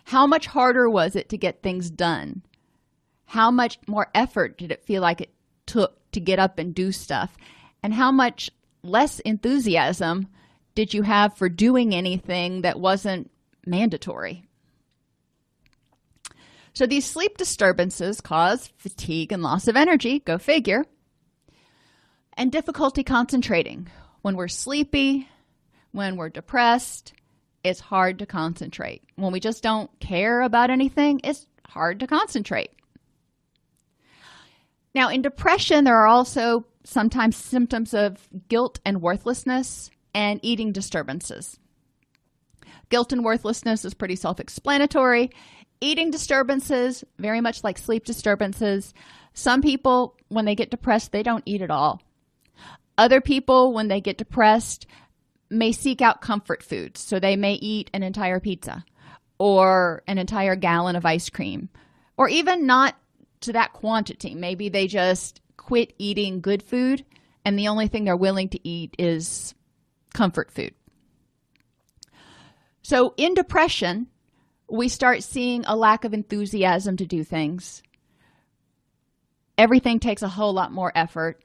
How 0.06 0.28
much 0.28 0.47
harder 0.47 0.89
was 0.89 1.15
it 1.15 1.30
to 1.30 1.38
get 1.38 1.62
things 1.62 1.89
done? 1.89 2.41
How 3.26 3.52
much 3.52 3.80
more 3.88 4.10
effort 4.13 4.58
did 4.58 4.71
it 4.71 4.84
feel 4.84 5.02
like 5.02 5.21
it 5.21 5.34
took 5.65 6.12
to 6.12 6.19
get 6.19 6.39
up 6.39 6.60
and 6.60 6.76
do 6.76 6.91
stuff? 6.91 7.38
And 7.82 7.93
how 7.93 8.12
much 8.12 8.50
less 8.84 9.19
enthusiasm 9.19 10.28
did 10.75 10.93
you 10.93 11.03
have 11.03 11.36
for 11.36 11.49
doing 11.49 11.93
anything 11.93 12.62
that 12.62 12.79
wasn't 12.79 13.31
mandatory? 13.65 14.45
So 16.73 16.86
these 16.86 17.05
sleep 17.05 17.38
disturbances 17.38 18.21
cause 18.21 18.71
fatigue 18.77 19.31
and 19.31 19.43
loss 19.43 19.67
of 19.67 19.75
energy, 19.75 20.19
go 20.19 20.38
figure, 20.38 20.86
and 22.38 22.51
difficulty 22.51 23.03
concentrating. 23.03 23.89
When 24.21 24.38
we're 24.38 24.47
sleepy, 24.47 25.27
when 25.91 26.15
we're 26.15 26.29
depressed, 26.29 27.13
it's 27.63 27.81
hard 27.81 28.19
to 28.19 28.25
concentrate. 28.25 29.03
When 29.15 29.34
we 29.34 29.39
just 29.39 29.62
don't 29.62 29.91
care 29.99 30.41
about 30.41 30.69
anything, 30.69 31.19
it's 31.23 31.45
hard 31.67 31.99
to 31.99 32.07
concentrate. 32.07 32.71
Now, 34.95 35.10
in 35.10 35.21
depression, 35.21 35.84
there 35.84 35.97
are 35.97 36.07
also 36.07 36.65
sometimes 36.84 37.36
symptoms 37.36 37.93
of 37.93 38.27
guilt 38.47 38.79
and 38.86 39.01
worthlessness 39.01 39.91
and 40.13 40.39
eating 40.43 40.71
disturbances. 40.71 41.60
Guilt 42.89 43.13
and 43.13 43.24
worthlessness 43.24 43.86
is 43.86 43.93
pretty 43.93 44.15
self 44.15 44.39
explanatory 44.39 45.32
eating 45.84 46.12
disturbances, 46.12 47.04
very 47.17 47.41
much 47.41 47.63
like 47.63 47.78
sleep 47.78 48.06
disturbances. 48.06 48.93
Some 49.34 49.63
people, 49.63 50.15
when 50.28 50.45
they 50.45 50.54
get 50.54 50.69
depressed, 50.69 51.12
they 51.12 51.24
don't 51.24 51.43
eat 51.47 51.63
at 51.63 51.71
all. 51.71 52.02
Other 52.97 53.19
people, 53.19 53.74
when 53.74 53.88
they 53.88 54.00
get 54.00 54.19
depressed, 54.19 54.86
may 55.50 55.71
seek 55.71 56.02
out 56.02 56.21
comfort 56.21 56.62
foods. 56.62 57.02
So 57.02 57.19
they 57.19 57.36
may 57.36 57.54
eat 57.56 57.89
an 57.93 58.04
entire 58.04 58.39
pizza 58.39 58.86
or 59.39 60.04
an 60.06 60.19
entire 60.19 60.56
gallon 60.56 60.95
of 60.95 61.06
ice 61.06 61.30
cream, 61.30 61.69
or 62.15 62.30
even 62.30 62.67
not 62.67 62.95
to 63.41 63.54
that 63.54 63.74
quantity. 63.74 64.36
Maybe 64.36 64.69
they 64.69 64.86
just 64.86 65.41
quit 65.58 65.93
eating 65.97 66.41
good 66.41 66.62
food 66.62 67.04
and 67.43 67.58
the 67.58 67.69
only 67.69 67.88
thing 67.88 68.04
they're 68.04 68.15
willing 68.15 68.50
to 68.50 68.67
eat 68.67 68.95
is 69.00 69.56
comfort 70.13 70.52
food. 70.52 70.74
So 72.82 73.13
in 73.17 73.34
depression, 73.34 74.08
we 74.69 74.88
start 74.88 75.24
seeing 75.24 75.63
a 75.65 75.76
lack 75.76 76.04
of 76.04 76.13
enthusiasm 76.13 76.97
to 76.97 77.06
do 77.06 77.24
things. 77.24 77.84
Everything 79.58 80.00
takes 80.00 80.21
a 80.21 80.30
whole 80.30 80.54
lot 80.54 80.71
more 80.71 80.91
effort. 80.95 81.43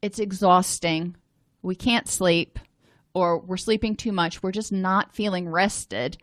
it's 0.00 0.18
exhausting, 0.18 1.16
we 1.62 1.76
can't 1.76 2.08
sleep, 2.08 2.58
or 3.14 3.38
we're 3.38 3.56
sleeping 3.56 3.94
too 3.94 4.10
much, 4.10 4.42
we're 4.42 4.50
just 4.50 4.72
not 4.72 5.14
feeling 5.14 5.48
rested, 5.48 6.18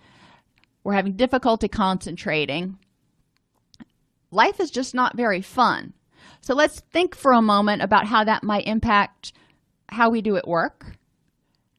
we're 0.84 0.94
having 0.94 1.14
difficulty 1.14 1.70
concentrating. 1.70 2.78
Life 4.32 4.60
is 4.60 4.70
just 4.70 4.94
not 4.94 5.16
very 5.16 5.42
fun. 5.42 5.94
So 6.42 6.54
let's 6.54 6.82
think 6.92 7.16
for 7.16 7.32
a 7.32 7.42
moment 7.42 7.82
about 7.82 8.06
how 8.06 8.26
that 8.26 8.44
might 8.44 8.68
impact 8.68 9.34
how 9.88 10.10
we 10.10 10.22
do 10.22 10.36
at 10.36 10.48
work, 10.48 10.98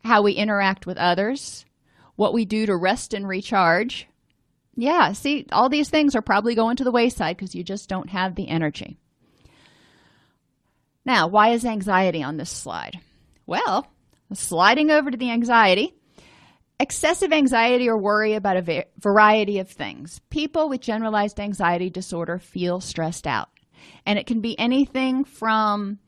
how 0.05 0.23
we 0.23 0.33
interact 0.33 0.87
with 0.87 0.99
others, 0.99 1.65
what 2.17 2.35
we 2.35 2.45
do 2.45 2.67
to 2.67 2.77
rest 2.77 3.15
and 3.15 3.27
recharge. 3.27 4.07
Yeah, 4.77 5.13
see, 5.13 5.47
all 5.53 5.69
these 5.69 5.91
things 5.91 6.15
are 6.15 6.23
probably 6.23 6.55
going 6.55 6.77
to 6.77 6.85
the 6.85 6.91
wayside 6.91 7.37
because 7.37 7.55
you 7.55 7.65
just 7.65 7.89
don't 7.89 8.11
have 8.11 8.35
the 8.35 8.49
energy. 8.49 8.99
Now, 11.05 11.29
why 11.29 11.51
is 11.51 11.65
anxiety 11.65 12.23
on 12.23 12.37
this 12.37 12.51
slide? 12.51 13.01
Well, 13.47 13.87
sliding 14.33 14.91
over 14.91 15.11
to 15.11 15.17
the 15.17 15.31
anxiety, 15.31 15.95
excessive 16.79 17.33
anxiety 17.33 17.89
or 17.89 17.97
worry 17.97 18.35
about 18.35 18.57
a 18.57 18.63
va- 18.63 18.85
variety 18.99 19.59
of 19.59 19.69
things. 19.69 20.21
People 20.31 20.69
with 20.69 20.81
generalized 20.81 21.41
anxiety 21.41 21.91
disorder 21.91 22.39
feel 22.39 22.81
stressed 22.81 23.27
out. 23.27 23.49
And 24.07 24.19
it 24.19 24.27
can 24.27 24.41
be 24.41 24.59
anything 24.59 25.25
from 25.25 25.99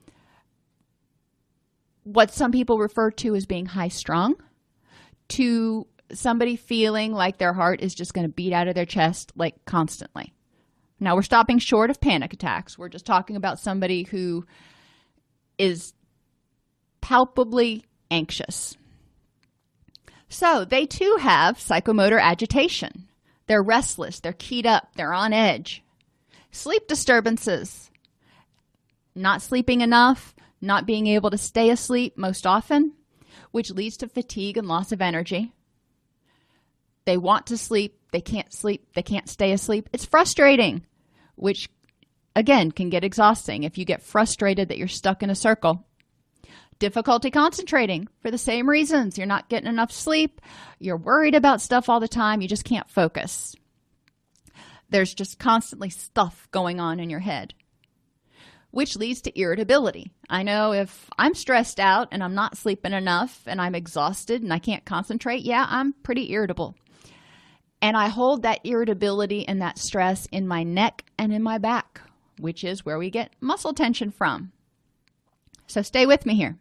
what 2.04 2.32
some 2.32 2.52
people 2.52 2.78
refer 2.78 3.10
to 3.10 3.34
as 3.34 3.46
being 3.46 3.66
high 3.66 3.88
strung 3.88 4.34
to 5.28 5.86
somebody 6.12 6.56
feeling 6.56 7.12
like 7.12 7.38
their 7.38 7.52
heart 7.52 7.80
is 7.80 7.94
just 7.94 8.14
going 8.14 8.26
to 8.26 8.32
beat 8.32 8.52
out 8.52 8.68
of 8.68 8.74
their 8.74 8.84
chest 8.84 9.32
like 9.36 9.64
constantly. 9.64 10.32
Now, 11.00 11.16
we're 11.16 11.22
stopping 11.22 11.58
short 11.58 11.90
of 11.90 12.00
panic 12.00 12.32
attacks. 12.32 12.78
We're 12.78 12.88
just 12.88 13.06
talking 13.06 13.36
about 13.36 13.58
somebody 13.58 14.04
who 14.04 14.46
is 15.58 15.94
palpably 17.00 17.84
anxious. 18.10 18.76
So, 20.28 20.64
they 20.64 20.86
too 20.86 21.16
have 21.20 21.58
psychomotor 21.58 22.20
agitation. 22.20 23.08
They're 23.48 23.62
restless, 23.62 24.20
they're 24.20 24.32
keyed 24.32 24.66
up, 24.66 24.90
they're 24.94 25.12
on 25.12 25.32
edge. 25.32 25.82
Sleep 26.52 26.86
disturbances. 26.86 27.90
Not 29.14 29.42
sleeping 29.42 29.80
enough, 29.80 30.34
not 30.62 30.86
being 30.86 31.08
able 31.08 31.30
to 31.30 31.38
stay 31.38 31.70
asleep 31.70 32.16
most 32.16 32.46
often, 32.46 32.92
which 33.50 33.70
leads 33.70 33.96
to 33.98 34.08
fatigue 34.08 34.56
and 34.56 34.68
loss 34.68 34.92
of 34.92 35.02
energy. 35.02 35.52
They 37.04 37.16
want 37.16 37.46
to 37.48 37.58
sleep, 37.58 37.98
they 38.12 38.20
can't 38.20 38.52
sleep, 38.52 38.86
they 38.94 39.02
can't 39.02 39.28
stay 39.28 39.52
asleep. 39.52 39.88
It's 39.92 40.04
frustrating, 40.04 40.86
which 41.34 41.68
again 42.36 42.70
can 42.70 42.90
get 42.90 43.04
exhausting 43.04 43.64
if 43.64 43.76
you 43.76 43.84
get 43.84 44.02
frustrated 44.02 44.68
that 44.68 44.78
you're 44.78 44.88
stuck 44.88 45.22
in 45.22 45.30
a 45.30 45.34
circle. 45.34 45.84
Difficulty 46.78 47.30
concentrating 47.30 48.08
for 48.20 48.30
the 48.30 48.38
same 48.38 48.68
reasons. 48.68 49.18
You're 49.18 49.26
not 49.26 49.48
getting 49.48 49.68
enough 49.68 49.92
sleep, 49.92 50.40
you're 50.78 50.96
worried 50.96 51.34
about 51.34 51.60
stuff 51.60 51.88
all 51.88 52.00
the 52.00 52.08
time, 52.08 52.40
you 52.40 52.48
just 52.48 52.64
can't 52.64 52.88
focus. 52.88 53.54
There's 54.90 55.14
just 55.14 55.38
constantly 55.38 55.90
stuff 55.90 56.46
going 56.50 56.78
on 56.78 57.00
in 57.00 57.10
your 57.10 57.20
head 57.20 57.54
which 58.72 58.96
leads 58.96 59.20
to 59.20 59.38
irritability. 59.38 60.10
I 60.28 60.42
know 60.42 60.72
if 60.72 61.08
I'm 61.18 61.34
stressed 61.34 61.78
out 61.78 62.08
and 62.10 62.24
I'm 62.24 62.34
not 62.34 62.56
sleeping 62.56 62.94
enough 62.94 63.42
and 63.46 63.60
I'm 63.60 63.74
exhausted 63.74 64.42
and 64.42 64.52
I 64.52 64.58
can't 64.58 64.84
concentrate, 64.84 65.42
yeah, 65.42 65.66
I'm 65.68 65.92
pretty 65.92 66.32
irritable. 66.32 66.74
And 67.82 67.96
I 67.96 68.08
hold 68.08 68.42
that 68.42 68.60
irritability 68.64 69.46
and 69.46 69.60
that 69.60 69.78
stress 69.78 70.26
in 70.32 70.48
my 70.48 70.62
neck 70.62 71.04
and 71.18 71.32
in 71.32 71.42
my 71.42 71.58
back, 71.58 72.00
which 72.38 72.64
is 72.64 72.84
where 72.84 72.98
we 72.98 73.10
get 73.10 73.34
muscle 73.40 73.74
tension 73.74 74.10
from. 74.10 74.52
So 75.66 75.82
stay 75.82 76.06
with 76.06 76.24
me 76.24 76.34
here. 76.34 76.56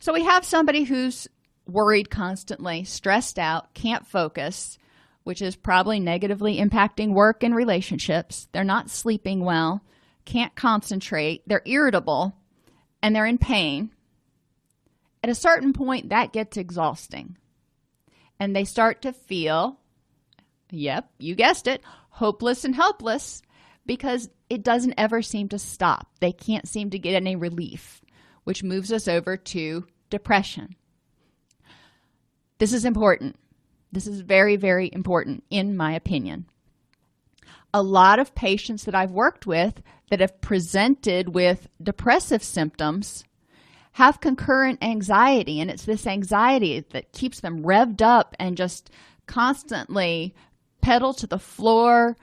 So 0.00 0.12
we 0.12 0.24
have 0.24 0.44
somebody 0.44 0.82
who's 0.82 1.28
worried 1.68 2.10
constantly, 2.10 2.82
stressed 2.82 3.38
out, 3.38 3.74
can't 3.74 4.06
focus, 4.06 4.76
which 5.22 5.40
is 5.40 5.54
probably 5.54 6.00
negatively 6.00 6.58
impacting 6.58 7.12
work 7.12 7.44
and 7.44 7.54
relationships. 7.54 8.48
They're 8.50 8.64
not 8.64 8.90
sleeping 8.90 9.44
well 9.44 9.84
can't 10.30 10.54
concentrate, 10.54 11.42
they're 11.46 11.62
irritable, 11.64 12.36
and 13.02 13.14
they're 13.14 13.26
in 13.26 13.38
pain, 13.38 13.90
at 15.24 15.30
a 15.30 15.34
certain 15.34 15.72
point, 15.72 16.10
that 16.10 16.32
gets 16.32 16.56
exhausting. 16.56 17.36
And 18.38 18.54
they 18.54 18.64
start 18.64 19.02
to 19.02 19.12
feel, 19.12 19.80
yep, 20.70 21.10
you 21.18 21.34
guessed 21.34 21.66
it, 21.66 21.82
hopeless 22.10 22.64
and 22.64 22.74
helpless 22.74 23.42
because 23.84 24.30
it 24.48 24.62
doesn't 24.62 24.94
ever 24.96 25.20
seem 25.20 25.48
to 25.48 25.58
stop. 25.58 26.06
They 26.20 26.32
can't 26.32 26.68
seem 26.68 26.90
to 26.90 26.98
get 26.98 27.14
any 27.14 27.34
relief, 27.34 28.00
which 28.44 28.62
moves 28.62 28.92
us 28.92 29.08
over 29.08 29.36
to 29.36 29.86
depression. 30.10 30.76
This 32.58 32.72
is 32.72 32.84
important. 32.84 33.34
This 33.90 34.06
is 34.06 34.20
very, 34.20 34.54
very 34.54 34.90
important, 34.92 35.42
in 35.50 35.76
my 35.76 35.92
opinion 35.92 36.46
a 37.72 37.82
lot 37.82 38.18
of 38.18 38.34
patients 38.34 38.84
that 38.84 38.94
I've 38.94 39.12
worked 39.12 39.46
with 39.46 39.82
that 40.10 40.20
have 40.20 40.40
presented 40.40 41.34
with 41.34 41.68
depressive 41.82 42.42
symptoms 42.42 43.24
have 43.92 44.20
concurrent 44.20 44.82
anxiety, 44.82 45.60
and 45.60 45.70
it's 45.70 45.84
this 45.84 46.06
anxiety 46.06 46.84
that 46.90 47.12
keeps 47.12 47.40
them 47.40 47.62
revved 47.62 48.02
up 48.02 48.36
and 48.38 48.56
just 48.56 48.90
constantly 49.26 50.34
pedal 50.80 51.12
to 51.14 51.26
the 51.26 51.38
floor, 51.38 52.16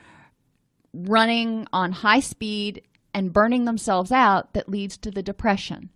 running 0.94 1.68
on 1.74 1.92
high 1.92 2.20
speed 2.20 2.82
and 3.14 3.34
burning 3.34 3.66
themselves 3.66 4.12
out 4.12 4.54
that 4.54 4.70
leads 4.70 4.98
to 4.98 5.12
the 5.12 5.24
depression. 5.24 5.90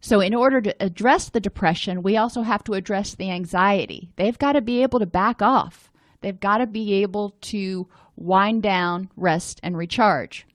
So, 0.00 0.20
in 0.20 0.34
order 0.34 0.60
to 0.60 0.84
address 0.84 1.30
the 1.30 1.40
depression, 1.40 2.02
we 2.02 2.18
also 2.18 2.42
have 2.42 2.62
to 2.64 2.74
address 2.74 3.14
the 3.14 3.30
anxiety. 3.30 4.10
They've 4.16 4.38
got 4.38 4.52
to 4.52 4.60
be 4.60 4.82
able 4.82 4.98
to 4.98 5.06
back 5.06 5.40
off. 5.40 5.90
They've 6.20 6.38
got 6.38 6.58
to 6.58 6.66
be 6.66 7.02
able 7.02 7.30
to 7.42 7.88
wind 8.16 8.62
down, 8.62 9.10
rest, 9.16 9.60
and 9.62 9.76
recharge. 9.76 10.46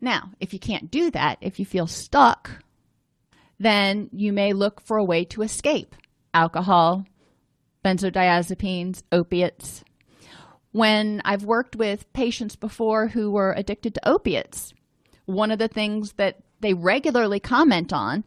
Now, 0.00 0.32
if 0.40 0.52
you 0.52 0.58
can't 0.58 0.90
do 0.90 1.10
that, 1.12 1.38
if 1.40 1.58
you 1.58 1.64
feel 1.64 1.86
stuck, 1.86 2.62
then 3.58 4.10
you 4.12 4.32
may 4.32 4.52
look 4.52 4.80
for 4.80 4.96
a 4.96 5.04
way 5.04 5.24
to 5.26 5.42
escape 5.42 5.94
alcohol, 6.34 7.04
benzodiazepines, 7.84 9.02
opiates. 9.12 9.84
When 10.72 11.20
I've 11.24 11.44
worked 11.44 11.76
with 11.76 12.12
patients 12.12 12.56
before 12.56 13.08
who 13.08 13.30
were 13.30 13.52
addicted 13.52 13.94
to 13.94 14.08
opiates, 14.08 14.72
one 15.26 15.50
of 15.50 15.58
the 15.58 15.68
things 15.68 16.14
that 16.14 16.38
they 16.60 16.74
regularly 16.74 17.38
comment 17.38 17.92
on 17.92 18.24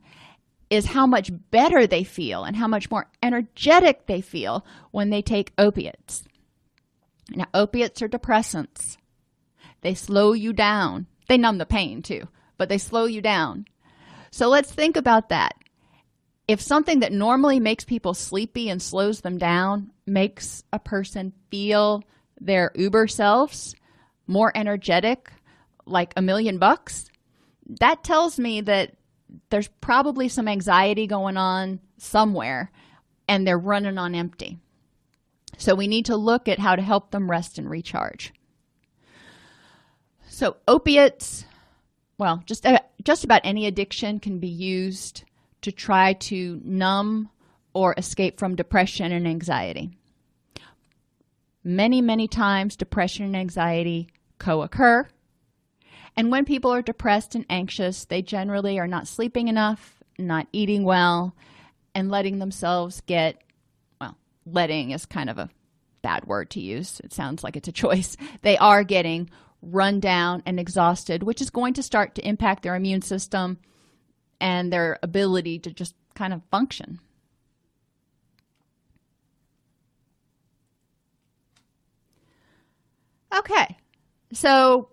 is 0.70 0.86
how 0.86 1.06
much 1.06 1.32
better 1.52 1.86
they 1.88 2.04
feel 2.04 2.44
and 2.44 2.56
how 2.56 2.68
much 2.68 2.90
more 2.90 3.08
energetic 3.22 4.06
they 4.08 4.22
feel 4.22 4.66
when 4.92 5.10
they 5.10 5.22
take 5.22 5.52
opiates. 5.58 6.24
Now, 7.30 7.48
opiates 7.54 8.02
are 8.02 8.10
depressants. 8.10 8.98
They 9.82 9.94
slow 9.94 10.34
you 10.34 10.54
down. 10.54 11.08
They 11.28 11.38
numb 11.38 11.58
the 11.58 11.66
pain 11.66 12.02
too, 12.02 12.28
but 12.58 12.70
they 12.70 12.78
slow 12.78 13.06
you 13.06 13.22
down. 13.22 13.66
So 14.32 14.50
let's 14.50 14.72
think 14.72 14.98
about 14.98 15.30
that. 15.30 15.56
If 16.48 16.62
something 16.62 17.00
that 17.00 17.12
normally 17.12 17.60
makes 17.60 17.84
people 17.84 18.14
sleepy 18.14 18.70
and 18.70 18.82
slows 18.82 19.22
them 19.22 19.38
down 19.38 19.92
makes 20.06 20.64
a 20.72 20.78
person 20.78 21.34
feel 21.50 22.04
their 22.40 22.72
uber 22.76 23.08
selves 23.08 23.76
more 24.28 24.52
energetic, 24.56 25.32
like 25.86 26.14
a 26.16 26.22
million 26.22 26.60
bucks, 26.60 27.10
that 27.80 28.04
tells 28.04 28.38
me 28.38 28.62
that 28.62 28.96
there's 29.50 29.68
probably 29.82 30.30
some 30.30 30.48
anxiety 30.48 31.08
going 31.08 31.38
on 31.38 31.80
somewhere 31.98 32.72
and 33.28 33.46
they're 33.46 33.58
running 33.58 33.98
on 33.98 34.14
empty. 34.14 34.60
So 35.58 35.76
we 35.76 35.88
need 35.88 36.06
to 36.06 36.16
look 36.16 36.48
at 36.48 36.60
how 36.60 36.76
to 36.76 36.82
help 36.82 37.12
them 37.12 37.30
rest 37.30 37.58
and 37.58 37.70
recharge. 37.70 38.34
So 40.28 40.58
opiates, 40.68 41.46
well, 42.18 42.44
just 42.46 42.66
uh, 42.66 42.80
just 43.04 43.24
about 43.24 43.42
any 43.44 43.68
addiction 43.68 44.20
can 44.20 44.40
be 44.40 44.48
used 44.48 45.24
to 45.62 45.72
try 45.72 46.14
to 46.14 46.60
numb 46.64 47.30
or 47.74 47.94
escape 47.98 48.38
from 48.40 48.56
depression 48.56 49.12
and 49.12 49.28
anxiety. 49.28 49.92
Many, 51.64 52.02
many 52.02 52.28
times 52.28 52.76
depression 52.76 53.26
and 53.26 53.36
anxiety 53.36 54.10
co-occur. 54.38 55.08
And 56.18 56.32
when 56.32 56.46
people 56.46 56.72
are 56.72 56.82
depressed 56.82 57.36
and 57.36 57.46
anxious, 57.50 58.06
they 58.06 58.22
generally 58.22 58.80
are 58.80 58.88
not 58.88 59.08
sleeping 59.08 59.48
enough, 59.48 60.04
not 60.18 60.48
eating 60.54 60.84
well, 60.84 61.36
and 61.94 62.10
letting 62.10 62.40
themselves 62.40 63.02
get 63.06 63.42
letting 64.46 64.92
is 64.92 65.06
kind 65.06 65.30
of 65.30 65.38
a 65.38 65.50
bad 66.02 66.26
word 66.26 66.50
to 66.52 66.62
use. 66.62 67.00
It 67.04 67.14
sounds 67.14 67.44
like 67.44 67.56
it's 67.58 67.68
a 67.68 67.72
choice. 67.72 68.16
They 68.42 68.58
are 68.58 68.84
getting 68.84 69.30
run 69.62 70.00
down 70.00 70.44
and 70.46 70.60
exhausted, 70.60 71.24
which 71.24 71.42
is 71.42 71.50
going 71.50 71.74
to 71.76 71.84
start 71.84 72.16
to 72.16 72.28
impact 72.28 72.64
their 72.64 72.76
immune 72.76 73.02
system 73.02 73.58
and 74.40 74.72
their 74.72 75.00
ability 75.04 75.60
to 75.60 75.72
just 75.72 75.96
kind 76.14 76.34
of 76.34 76.42
function. 76.52 77.00
Okay, 83.36 83.78
so 84.34 84.90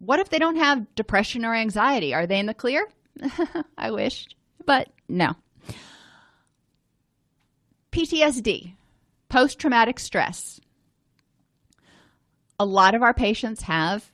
What 0.00 0.20
if 0.20 0.30
they 0.30 0.38
don't 0.38 0.56
have 0.56 0.94
depression 0.96 1.44
or 1.46 1.54
anxiety? 1.54 2.14
Are 2.14 2.26
they 2.26 2.38
in 2.40 2.46
the 2.46 2.54
clear? 2.54 2.88
I 3.78 3.90
wish, 3.92 4.28
but 4.66 4.90
no. 5.08 5.34
PTSD, 7.92 8.74
post 9.28 9.58
traumatic 9.58 9.98
stress. 9.98 10.60
A 12.58 12.64
lot 12.64 12.94
of 12.94 13.02
our 13.02 13.14
patients 13.14 13.62
have 13.62 14.12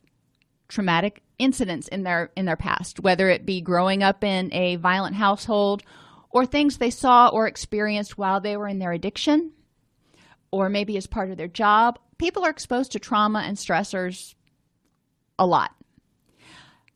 traumatic 0.69 1.23
incidents 1.39 1.89
in 1.89 2.03
their 2.03 2.31
in 2.37 2.47
their 2.47 2.57
past, 2.57 3.01
whether 3.01 3.29
it 3.29 3.45
be 3.45 3.61
growing 3.61 4.03
up 4.03 4.25
in 4.25 4.53
a 4.55 4.77
violent 4.77 5.17
household 5.17 5.83
or 6.31 6.47
things 6.47 6.79
they 6.79 6.91
saw 6.91 7.29
or 7.29 7.47
experienced 7.47 8.17
while 8.17 8.41
they 8.41 8.57
were 8.57 8.69
in 8.69 8.79
their 8.79 8.93
addiction 8.93 9.53
or 10.51 10.69
maybe 10.69 10.97
as 10.97 11.07
part 11.07 11.31
of 11.31 11.37
their 11.37 11.49
job. 11.49 11.99
People 12.19 12.45
are 12.45 12.51
exposed 12.51 12.93
to 12.93 12.99
trauma 12.99 13.41
and 13.41 13.57
stressors 13.57 14.35
a 15.39 15.47
lot. 15.47 15.75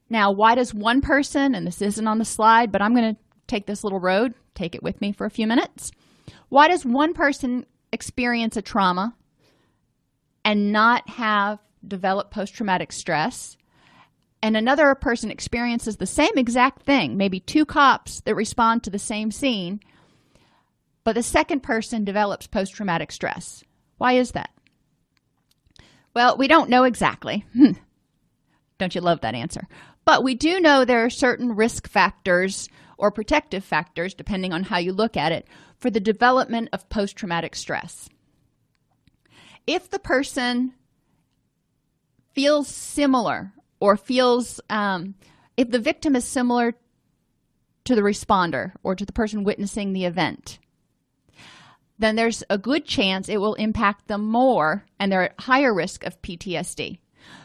Now, 0.08 0.32
why 0.32 0.54
does 0.54 0.74
one 0.74 1.02
person, 1.02 1.54
and 1.54 1.66
this 1.66 1.82
isn't 1.82 2.06
on 2.06 2.18
the 2.18 2.24
slide, 2.24 2.72
but 2.72 2.82
I'm 2.82 2.94
going 2.94 3.14
to 3.14 3.20
take 3.46 3.66
this 3.66 3.84
little 3.84 4.00
road, 4.00 4.34
take 4.54 4.74
it 4.74 4.82
with 4.82 5.00
me 5.00 5.12
for 5.12 5.26
a 5.26 5.30
few 5.30 5.46
minutes. 5.46 5.92
Why 6.50 6.68
does 6.68 6.84
one 6.84 7.14
person 7.14 7.64
experience 7.92 8.56
a 8.56 8.62
trauma 8.62 9.16
and 10.44 10.72
not 10.72 11.08
have 11.08 11.58
developed 11.86 12.32
post 12.32 12.54
traumatic 12.54 12.92
stress? 12.92 13.56
And 14.42 14.56
another 14.56 14.94
person 14.94 15.30
experiences 15.30 15.96
the 15.96 16.06
same 16.06 16.36
exact 16.36 16.82
thing, 16.82 17.16
maybe 17.16 17.40
two 17.40 17.64
cops 17.64 18.20
that 18.22 18.34
respond 18.34 18.82
to 18.82 18.90
the 18.90 18.98
same 18.98 19.30
scene, 19.30 19.80
but 21.04 21.14
the 21.14 21.22
second 21.22 21.60
person 21.62 22.04
develops 22.04 22.46
post 22.46 22.74
traumatic 22.74 23.12
stress. 23.12 23.62
Why 23.98 24.14
is 24.14 24.32
that? 24.32 24.50
Well, 26.14 26.36
we 26.36 26.48
don't 26.48 26.70
know 26.70 26.84
exactly. 26.84 27.44
Hmm. 27.52 27.72
don't 28.78 28.94
you 28.94 29.00
love 29.00 29.20
that 29.20 29.34
answer? 29.34 29.68
But 30.04 30.24
we 30.24 30.34
do 30.34 30.58
know 30.58 30.84
there 30.84 31.04
are 31.04 31.10
certain 31.10 31.54
risk 31.54 31.88
factors 31.88 32.68
or 33.00 33.10
protective 33.10 33.64
factors, 33.64 34.14
depending 34.14 34.52
on 34.52 34.62
how 34.64 34.78
you 34.78 34.92
look 34.92 35.16
at 35.16 35.32
it, 35.32 35.48
for 35.78 35.90
the 35.90 35.98
development 35.98 36.68
of 36.72 36.88
post 36.90 37.16
traumatic 37.16 37.56
stress. 37.56 38.08
If 39.66 39.90
the 39.90 39.98
person 39.98 40.74
feels 42.34 42.68
similar 42.68 43.52
or 43.80 43.96
feels, 43.96 44.60
um, 44.68 45.14
if 45.56 45.70
the 45.70 45.78
victim 45.78 46.14
is 46.14 46.24
similar 46.24 46.74
to 47.84 47.94
the 47.94 48.02
responder 48.02 48.72
or 48.82 48.94
to 48.94 49.06
the 49.06 49.12
person 49.12 49.44
witnessing 49.44 49.92
the 49.92 50.04
event, 50.04 50.58
then 51.98 52.16
there's 52.16 52.42
a 52.50 52.58
good 52.58 52.84
chance 52.84 53.28
it 53.28 53.40
will 53.40 53.54
impact 53.54 54.08
them 54.08 54.26
more 54.26 54.84
and 54.98 55.10
they're 55.10 55.30
at 55.30 55.40
higher 55.40 55.72
risk 55.72 56.04
of 56.04 56.20
PTSD. 56.20 56.98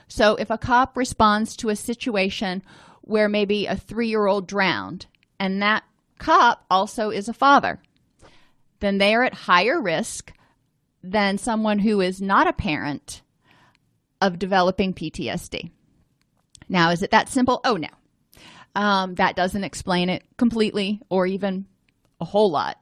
So 0.08 0.36
if 0.36 0.50
a 0.50 0.58
cop 0.58 0.98
responds 0.98 1.56
to 1.58 1.70
a 1.70 1.76
situation 1.76 2.62
where 3.02 3.30
maybe 3.30 3.66
a 3.68 3.76
three 3.76 4.10
year 4.10 4.26
old 4.26 4.48
drowned 4.48 5.06
and 5.40 5.62
that 5.62 5.84
cop 6.20 6.66
also 6.70 7.10
is 7.10 7.28
a 7.28 7.34
father, 7.34 7.80
then 8.80 8.98
they 8.98 9.14
are 9.14 9.24
at 9.24 9.34
higher 9.34 9.82
risk 9.82 10.34
than 11.04 11.38
someone 11.38 11.80
who 11.80 12.02
is 12.02 12.22
not 12.22 12.48
a 12.48 12.54
parent 12.54 13.22
of 14.22 14.40
developing 14.40 14.94
PTSD. 14.94 15.70
Now, 16.68 16.92
is 16.92 17.04
it 17.04 17.12
that 17.12 17.30
simple? 17.30 17.62
Oh, 17.64 17.76
no. 17.76 17.90
Um, 18.76 19.16
that 19.16 19.36
doesn't 19.36 19.64
explain 19.64 20.10
it 20.10 20.24
completely 20.38 21.02
or 21.10 21.26
even 21.28 21.66
a 22.20 22.26
whole 22.26 22.52
lot. 22.52 22.78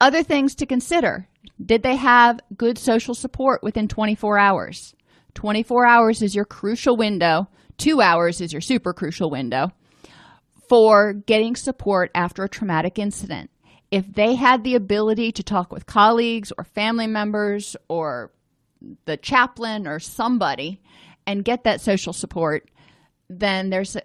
Other 0.00 0.22
things 0.22 0.56
to 0.56 0.66
consider 0.66 1.28
did 1.64 1.82
they 1.82 1.96
have 1.96 2.40
good 2.56 2.76
social 2.76 3.14
support 3.14 3.62
within 3.62 3.88
24 3.88 4.38
hours? 4.38 4.94
24 5.34 5.86
hours 5.86 6.22
is 6.22 6.34
your 6.34 6.44
crucial 6.44 6.96
window, 6.96 7.48
two 7.78 8.00
hours 8.00 8.40
is 8.40 8.52
your 8.52 8.60
super 8.60 8.92
crucial 8.92 9.30
window 9.30 9.70
for 10.68 11.12
getting 11.12 11.56
support 11.56 12.10
after 12.14 12.44
a 12.44 12.48
traumatic 12.48 12.98
incident. 12.98 13.50
If 13.90 14.12
they 14.12 14.34
had 14.34 14.64
the 14.64 14.74
ability 14.74 15.32
to 15.32 15.42
talk 15.42 15.72
with 15.72 15.86
colleagues 15.86 16.52
or 16.58 16.64
family 16.64 17.06
members 17.06 17.76
or 17.88 18.32
the 19.04 19.16
chaplain 19.16 19.86
or 19.86 19.98
somebody 19.98 20.80
and 21.26 21.44
get 21.44 21.64
that 21.64 21.80
social 21.80 22.12
support, 22.12 22.70
then 23.28 23.70
there's 23.70 23.96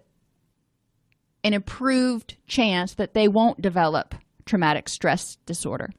an 1.43 1.53
improved 1.53 2.37
chance 2.47 2.93
that 2.95 3.13
they 3.13 3.27
won't 3.27 3.61
develop 3.61 4.15
traumatic 4.45 4.89
stress 4.89 5.37
disorder. 5.45 5.89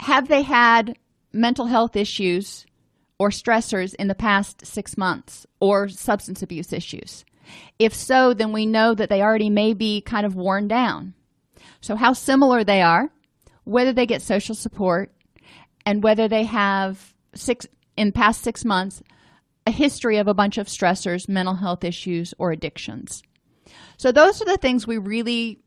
Have 0.00 0.28
they 0.28 0.42
had 0.42 0.98
mental 1.32 1.66
health 1.66 1.96
issues 1.96 2.66
or 3.18 3.30
stressors 3.30 3.94
in 3.94 4.08
the 4.08 4.14
past 4.14 4.66
six 4.66 4.96
months 4.96 5.46
or 5.60 5.88
substance 5.88 6.42
abuse 6.42 6.72
issues? 6.72 7.24
If 7.78 7.94
so, 7.94 8.34
then 8.34 8.52
we 8.52 8.66
know 8.66 8.94
that 8.94 9.08
they 9.08 9.22
already 9.22 9.50
may 9.50 9.74
be 9.74 10.00
kind 10.00 10.26
of 10.26 10.34
worn 10.34 10.68
down. 10.68 11.14
So, 11.80 11.96
how 11.96 12.12
similar 12.12 12.64
they 12.64 12.82
are, 12.82 13.10
whether 13.64 13.92
they 13.92 14.06
get 14.06 14.22
social 14.22 14.54
support, 14.54 15.12
and 15.84 16.02
whether 16.02 16.28
they 16.28 16.44
have 16.44 17.14
six 17.34 17.66
in 17.96 18.12
past 18.12 18.42
six 18.42 18.64
months 18.64 19.02
a 19.66 19.70
history 19.70 20.18
of 20.18 20.28
a 20.28 20.34
bunch 20.34 20.58
of 20.58 20.68
stressors, 20.68 21.28
mental 21.28 21.54
health 21.54 21.82
issues, 21.82 22.32
or 22.38 22.52
addictions. 22.52 23.22
So, 23.96 24.12
those 24.12 24.40
are 24.40 24.46
the 24.46 24.58
things 24.58 24.86
we 24.86 24.98
really 24.98 25.60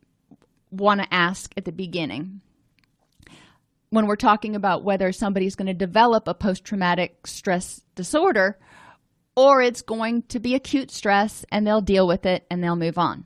want 0.72 1.02
to 1.02 1.14
ask 1.14 1.52
at 1.58 1.66
the 1.66 1.72
beginning 1.72 2.42
when 3.90 4.06
we're 4.06 4.16
talking 4.16 4.56
about 4.56 4.84
whether 4.84 5.12
somebody's 5.12 5.56
going 5.56 5.68
to 5.68 5.74
develop 5.74 6.28
a 6.28 6.34
post 6.34 6.64
traumatic 6.64 7.26
stress 7.26 7.82
disorder 7.96 8.58
or 9.36 9.62
it's 9.62 9.82
going 9.82 10.24
to 10.24 10.40
be 10.40 10.56
acute 10.56 10.92
stress 10.92 11.46
and 11.52 11.66
they'll 11.66 11.82
deal 11.82 12.08
with 12.08 12.26
it 12.26 12.46
and 12.50 12.64
they'll 12.64 12.76
move 12.76 12.98
on. 12.98 13.26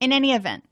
In 0.00 0.12
any 0.12 0.32
event, 0.32 0.64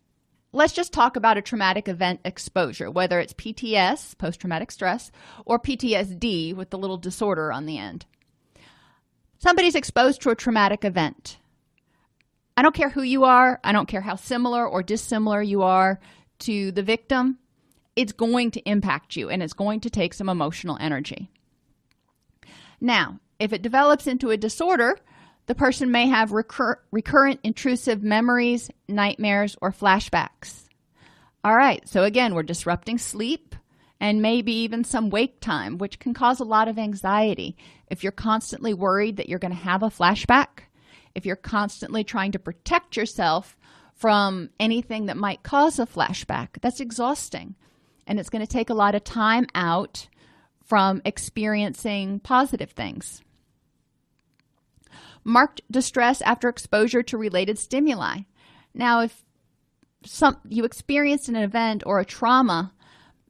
let's 0.52 0.72
just 0.72 0.92
talk 0.92 1.16
about 1.16 1.38
a 1.38 1.42
traumatic 1.42 1.88
event 1.88 2.20
exposure, 2.24 2.90
whether 2.90 3.20
it's 3.20 3.32
PTS, 3.32 4.18
post 4.18 4.40
traumatic 4.40 4.70
stress, 4.70 5.12
or 5.44 5.58
PTSD 5.58 6.54
with 6.54 6.70
the 6.70 6.78
little 6.78 6.98
disorder 6.98 7.52
on 7.52 7.66
the 7.66 7.78
end. 7.78 8.06
Somebody's 9.38 9.74
exposed 9.74 10.20
to 10.22 10.30
a 10.30 10.36
traumatic 10.36 10.84
event. 10.84 11.38
I 12.56 12.62
don't 12.62 12.74
care 12.74 12.90
who 12.90 13.02
you 13.02 13.24
are, 13.24 13.58
I 13.64 13.72
don't 13.72 13.88
care 13.88 14.02
how 14.02 14.16
similar 14.16 14.66
or 14.66 14.82
dissimilar 14.82 15.40
you 15.40 15.62
are 15.62 15.98
to 16.40 16.72
the 16.72 16.82
victim, 16.82 17.38
it's 17.96 18.12
going 18.12 18.50
to 18.52 18.68
impact 18.68 19.16
you 19.16 19.28
and 19.28 19.42
it's 19.42 19.52
going 19.52 19.80
to 19.80 19.90
take 19.90 20.14
some 20.14 20.28
emotional 20.28 20.76
energy. 20.80 21.30
Now, 22.80 23.20
if 23.40 23.52
it 23.52 23.62
develops 23.62 24.06
into 24.06 24.30
a 24.30 24.36
disorder, 24.36 24.96
the 25.46 25.54
person 25.54 25.90
may 25.90 26.06
have 26.06 26.30
recur- 26.30 26.80
recurrent 26.92 27.40
intrusive 27.42 28.02
memories, 28.02 28.70
nightmares, 28.86 29.56
or 29.60 29.72
flashbacks. 29.72 30.68
All 31.42 31.56
right, 31.56 31.86
so 31.88 32.04
again, 32.04 32.34
we're 32.34 32.42
disrupting 32.42 32.98
sleep 32.98 33.56
and 33.98 34.22
maybe 34.22 34.52
even 34.52 34.84
some 34.84 35.10
wake 35.10 35.40
time, 35.40 35.78
which 35.78 35.98
can 35.98 36.14
cause 36.14 36.38
a 36.38 36.44
lot 36.44 36.68
of 36.68 36.78
anxiety. 36.78 37.56
If 37.88 38.02
you're 38.02 38.12
constantly 38.12 38.74
worried 38.74 39.16
that 39.16 39.28
you're 39.28 39.38
going 39.38 39.54
to 39.54 39.56
have 39.56 39.82
a 39.82 39.88
flashback, 39.88 40.60
if 41.14 41.26
you're 41.26 41.36
constantly 41.36 42.04
trying 42.04 42.32
to 42.32 42.38
protect 42.38 42.96
yourself 42.96 43.56
from 43.94 44.50
anything 44.60 45.06
that 45.06 45.16
might 45.16 45.42
cause 45.42 45.78
a 45.78 45.86
flashback, 45.86 46.48
that's 46.60 46.80
exhausting. 46.80 47.54
And 48.06 48.20
it's 48.20 48.30
going 48.30 48.44
to 48.44 48.52
take 48.52 48.70
a 48.70 48.74
lot 48.74 48.94
of 48.94 49.02
time 49.02 49.46
out 49.54 50.08
from 50.64 51.02
experiencing 51.04 52.20
positive 52.20 52.70
things. 52.70 53.22
Marked 55.30 55.60
distress 55.70 56.20
after 56.22 56.48
exposure 56.48 57.04
to 57.04 57.16
related 57.16 57.56
stimuli. 57.56 58.22
Now, 58.74 59.02
if 59.02 59.24
some 60.04 60.38
you 60.48 60.64
experienced 60.64 61.28
an 61.28 61.36
event 61.36 61.84
or 61.86 62.00
a 62.00 62.04
trauma, 62.04 62.72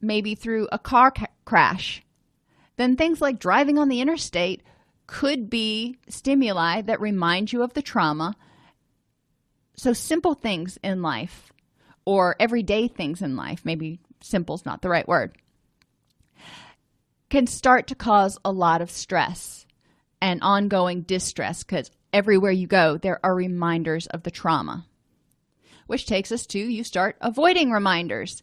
maybe 0.00 0.34
through 0.34 0.66
a 0.72 0.78
car 0.78 1.10
ca- 1.10 1.26
crash, 1.44 2.02
then 2.78 2.96
things 2.96 3.20
like 3.20 3.38
driving 3.38 3.76
on 3.76 3.90
the 3.90 4.00
interstate 4.00 4.62
could 5.06 5.50
be 5.50 5.98
stimuli 6.08 6.80
that 6.80 7.02
remind 7.02 7.52
you 7.52 7.62
of 7.62 7.74
the 7.74 7.82
trauma. 7.82 8.34
So, 9.76 9.92
simple 9.92 10.32
things 10.32 10.78
in 10.82 11.02
life 11.02 11.52
or 12.06 12.34
everyday 12.40 12.88
things 12.88 13.20
in 13.20 13.36
life, 13.36 13.60
maybe 13.62 14.00
simple 14.22 14.54
is 14.54 14.64
not 14.64 14.80
the 14.80 14.88
right 14.88 15.06
word, 15.06 15.36
can 17.28 17.46
start 17.46 17.88
to 17.88 17.94
cause 17.94 18.38
a 18.42 18.50
lot 18.50 18.80
of 18.80 18.90
stress 18.90 19.66
and 20.20 20.42
ongoing 20.42 21.02
distress 21.02 21.62
because 21.62 21.90
everywhere 22.12 22.52
you 22.52 22.66
go, 22.66 22.96
there 22.96 23.20
are 23.24 23.34
reminders 23.34 24.06
of 24.06 24.22
the 24.22 24.30
trauma. 24.30 24.86
Which 25.86 26.06
takes 26.06 26.30
us 26.30 26.46
to 26.48 26.58
you 26.58 26.84
start 26.84 27.16
avoiding 27.20 27.70
reminders. 27.70 28.42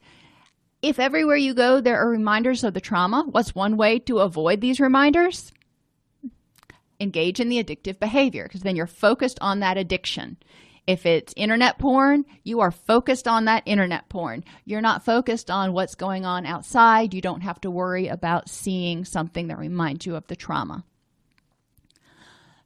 If 0.82 1.00
everywhere 1.00 1.38
you 1.38 1.54
go 1.54 1.82
there 1.82 2.00
are 2.00 2.10
reminders 2.10 2.64
of 2.64 2.74
the 2.74 2.82
trauma, 2.82 3.26
what's 3.30 3.56
one 3.56 3.78
way 3.78 4.00
to 4.00 4.20
avoid 4.20 4.62
these 4.62 4.80
reminders? 4.80 5.52
engage 7.00 7.40
in 7.40 7.50
the 7.50 7.64
addictive 7.64 8.00
behavior 8.00 8.44
because 8.44 8.62
then 8.62 8.76
you're 8.76 8.88
focused 8.88 9.38
on 9.42 9.60
that 9.60 9.78
addiction. 9.78 10.38
If 10.86 11.06
it's 11.06 11.34
internet 11.36 11.78
porn, 11.78 12.26
you 12.44 12.62
are 12.62 12.72
focused 12.72 13.28
on 13.28 13.46
that 13.46 13.64
internet 13.66 14.08
porn. 14.08 14.46
You're 14.64 14.82
not 14.82 15.04
focused 15.04 15.52
on 15.52 15.74
what's 15.74 15.96
going 15.96 16.26
on 16.26 16.46
outside. 16.46 17.14
You 17.14 17.22
don't 17.22 17.42
have 17.42 17.60
to 17.62 17.72
worry 17.72 18.08
about 18.08 18.50
seeing 18.50 19.04
something 19.04 19.48
that 19.48 19.58
reminds 19.58 20.06
you 20.06 20.16
of 20.16 20.28
the 20.28 20.36
trauma. 20.36 20.86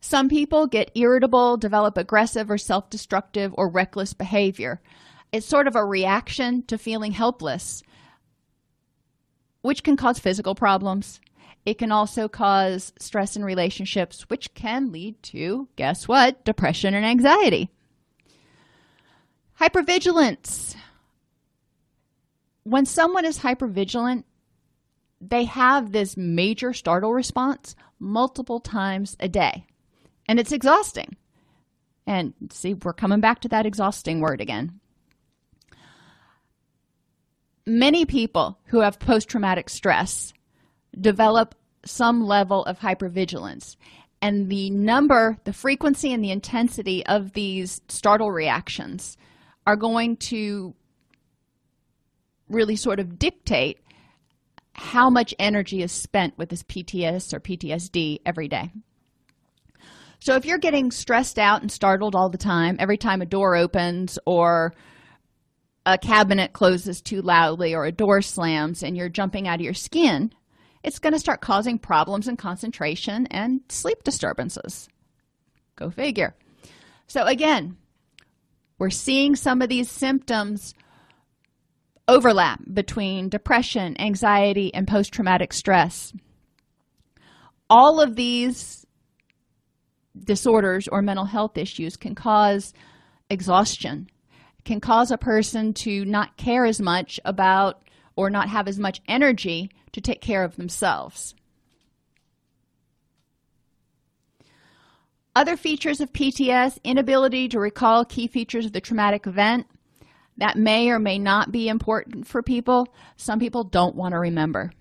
Some 0.01 0.29
people 0.29 0.65
get 0.65 0.91
irritable, 0.95 1.57
develop 1.57 1.95
aggressive 1.97 2.49
or 2.49 2.57
self 2.57 2.89
destructive 2.89 3.53
or 3.55 3.69
reckless 3.69 4.13
behavior. 4.13 4.81
It's 5.31 5.45
sort 5.45 5.67
of 5.67 5.75
a 5.75 5.85
reaction 5.85 6.63
to 6.63 6.77
feeling 6.77 7.11
helpless, 7.13 7.83
which 9.61 9.83
can 9.83 9.95
cause 9.95 10.19
physical 10.19 10.55
problems. 10.55 11.21
It 11.65 11.77
can 11.77 11.91
also 11.91 12.27
cause 12.27 12.91
stress 12.99 13.35
in 13.35 13.45
relationships, 13.45 14.23
which 14.29 14.53
can 14.55 14.91
lead 14.91 15.21
to, 15.23 15.69
guess 15.75 16.07
what, 16.07 16.43
depression 16.43 16.95
and 16.95 17.05
anxiety. 17.05 17.69
Hypervigilance. 19.59 20.75
When 22.63 22.87
someone 22.87 23.25
is 23.25 23.39
hypervigilant, 23.39 24.23
they 25.21 25.43
have 25.43 25.91
this 25.91 26.17
major 26.17 26.73
startle 26.73 27.13
response 27.13 27.75
multiple 27.99 28.59
times 28.59 29.15
a 29.19 29.29
day. 29.29 29.67
And 30.31 30.39
it's 30.39 30.53
exhausting. 30.53 31.17
And 32.07 32.33
see, 32.51 32.73
we're 32.73 32.93
coming 32.93 33.19
back 33.19 33.41
to 33.41 33.49
that 33.49 33.65
exhausting 33.65 34.21
word 34.21 34.39
again. 34.39 34.79
Many 37.65 38.05
people 38.05 38.57
who 38.67 38.79
have 38.79 38.97
post 38.97 39.27
traumatic 39.27 39.69
stress 39.69 40.31
develop 40.97 41.53
some 41.85 42.23
level 42.23 42.63
of 42.63 42.79
hypervigilance. 42.79 43.75
And 44.21 44.49
the 44.49 44.69
number, 44.69 45.37
the 45.43 45.51
frequency, 45.51 46.13
and 46.13 46.23
the 46.23 46.31
intensity 46.31 47.05
of 47.07 47.33
these 47.33 47.81
startle 47.89 48.31
reactions 48.31 49.17
are 49.67 49.75
going 49.75 50.15
to 50.31 50.73
really 52.47 52.77
sort 52.77 53.01
of 53.01 53.19
dictate 53.19 53.79
how 54.71 55.09
much 55.09 55.35
energy 55.39 55.83
is 55.83 55.91
spent 55.91 56.37
with 56.37 56.47
this 56.47 56.63
PTS 56.63 57.33
or 57.33 57.41
PTSD 57.41 58.21
every 58.25 58.47
day. 58.47 58.71
So 60.21 60.35
if 60.35 60.45
you're 60.45 60.59
getting 60.59 60.91
stressed 60.91 61.39
out 61.39 61.61
and 61.61 61.71
startled 61.71 62.15
all 62.15 62.29
the 62.29 62.37
time, 62.37 62.75
every 62.77 62.97
time 62.97 63.23
a 63.23 63.25
door 63.25 63.55
opens 63.55 64.19
or 64.27 64.75
a 65.83 65.97
cabinet 65.97 66.53
closes 66.53 67.01
too 67.01 67.23
loudly 67.23 67.73
or 67.73 67.85
a 67.85 67.91
door 67.91 68.21
slams 68.21 68.83
and 68.83 68.95
you're 68.95 69.09
jumping 69.09 69.47
out 69.47 69.55
of 69.55 69.61
your 69.61 69.73
skin, 69.73 70.31
it's 70.83 70.99
going 70.99 71.13
to 71.13 71.19
start 71.19 71.41
causing 71.41 71.79
problems 71.79 72.27
in 72.27 72.37
concentration 72.37 73.25
and 73.31 73.61
sleep 73.67 74.03
disturbances. 74.03 74.87
Go 75.75 75.89
figure. 75.89 76.35
So, 77.07 77.25
again, 77.25 77.77
we're 78.77 78.91
seeing 78.91 79.35
some 79.35 79.63
of 79.63 79.69
these 79.69 79.89
symptoms 79.89 80.75
overlap 82.07 82.61
between 82.71 83.29
depression, 83.29 83.99
anxiety, 83.99 84.71
and 84.71 84.87
post 84.87 85.13
traumatic 85.13 85.51
stress. 85.51 86.13
All 87.71 87.99
of 87.99 88.15
these 88.15 88.80
disorders 90.17 90.87
or 90.87 91.01
mental 91.01 91.25
health 91.25 91.57
issues 91.57 91.95
can 91.95 92.15
cause 92.15 92.73
exhaustion, 93.29 94.09
can 94.65 94.79
cause 94.79 95.11
a 95.11 95.17
person 95.17 95.73
to 95.73 96.05
not 96.05 96.37
care 96.37 96.65
as 96.65 96.81
much 96.81 97.19
about 97.25 97.83
or 98.15 98.29
not 98.29 98.49
have 98.49 98.67
as 98.67 98.77
much 98.77 99.01
energy 99.07 99.71
to 99.93 100.01
take 100.01 100.21
care 100.21 100.43
of 100.43 100.55
themselves. 100.55 101.33
Other 105.33 105.55
features 105.55 106.01
of 106.01 106.11
PTS 106.11 106.77
inability 106.83 107.47
to 107.49 107.59
recall 107.59 108.03
key 108.03 108.27
features 108.27 108.65
of 108.65 108.73
the 108.73 108.81
traumatic 108.81 109.25
event. 109.25 109.65
That 110.37 110.57
may 110.57 110.89
or 110.89 110.99
may 110.99 111.19
not 111.19 111.51
be 111.51 111.69
important 111.69 112.27
for 112.27 112.43
people. 112.43 112.93
Some 113.15 113.39
people 113.39 113.63
don't 113.63 113.95
want 113.95 114.11
to 114.11 114.19
remember. 114.19 114.71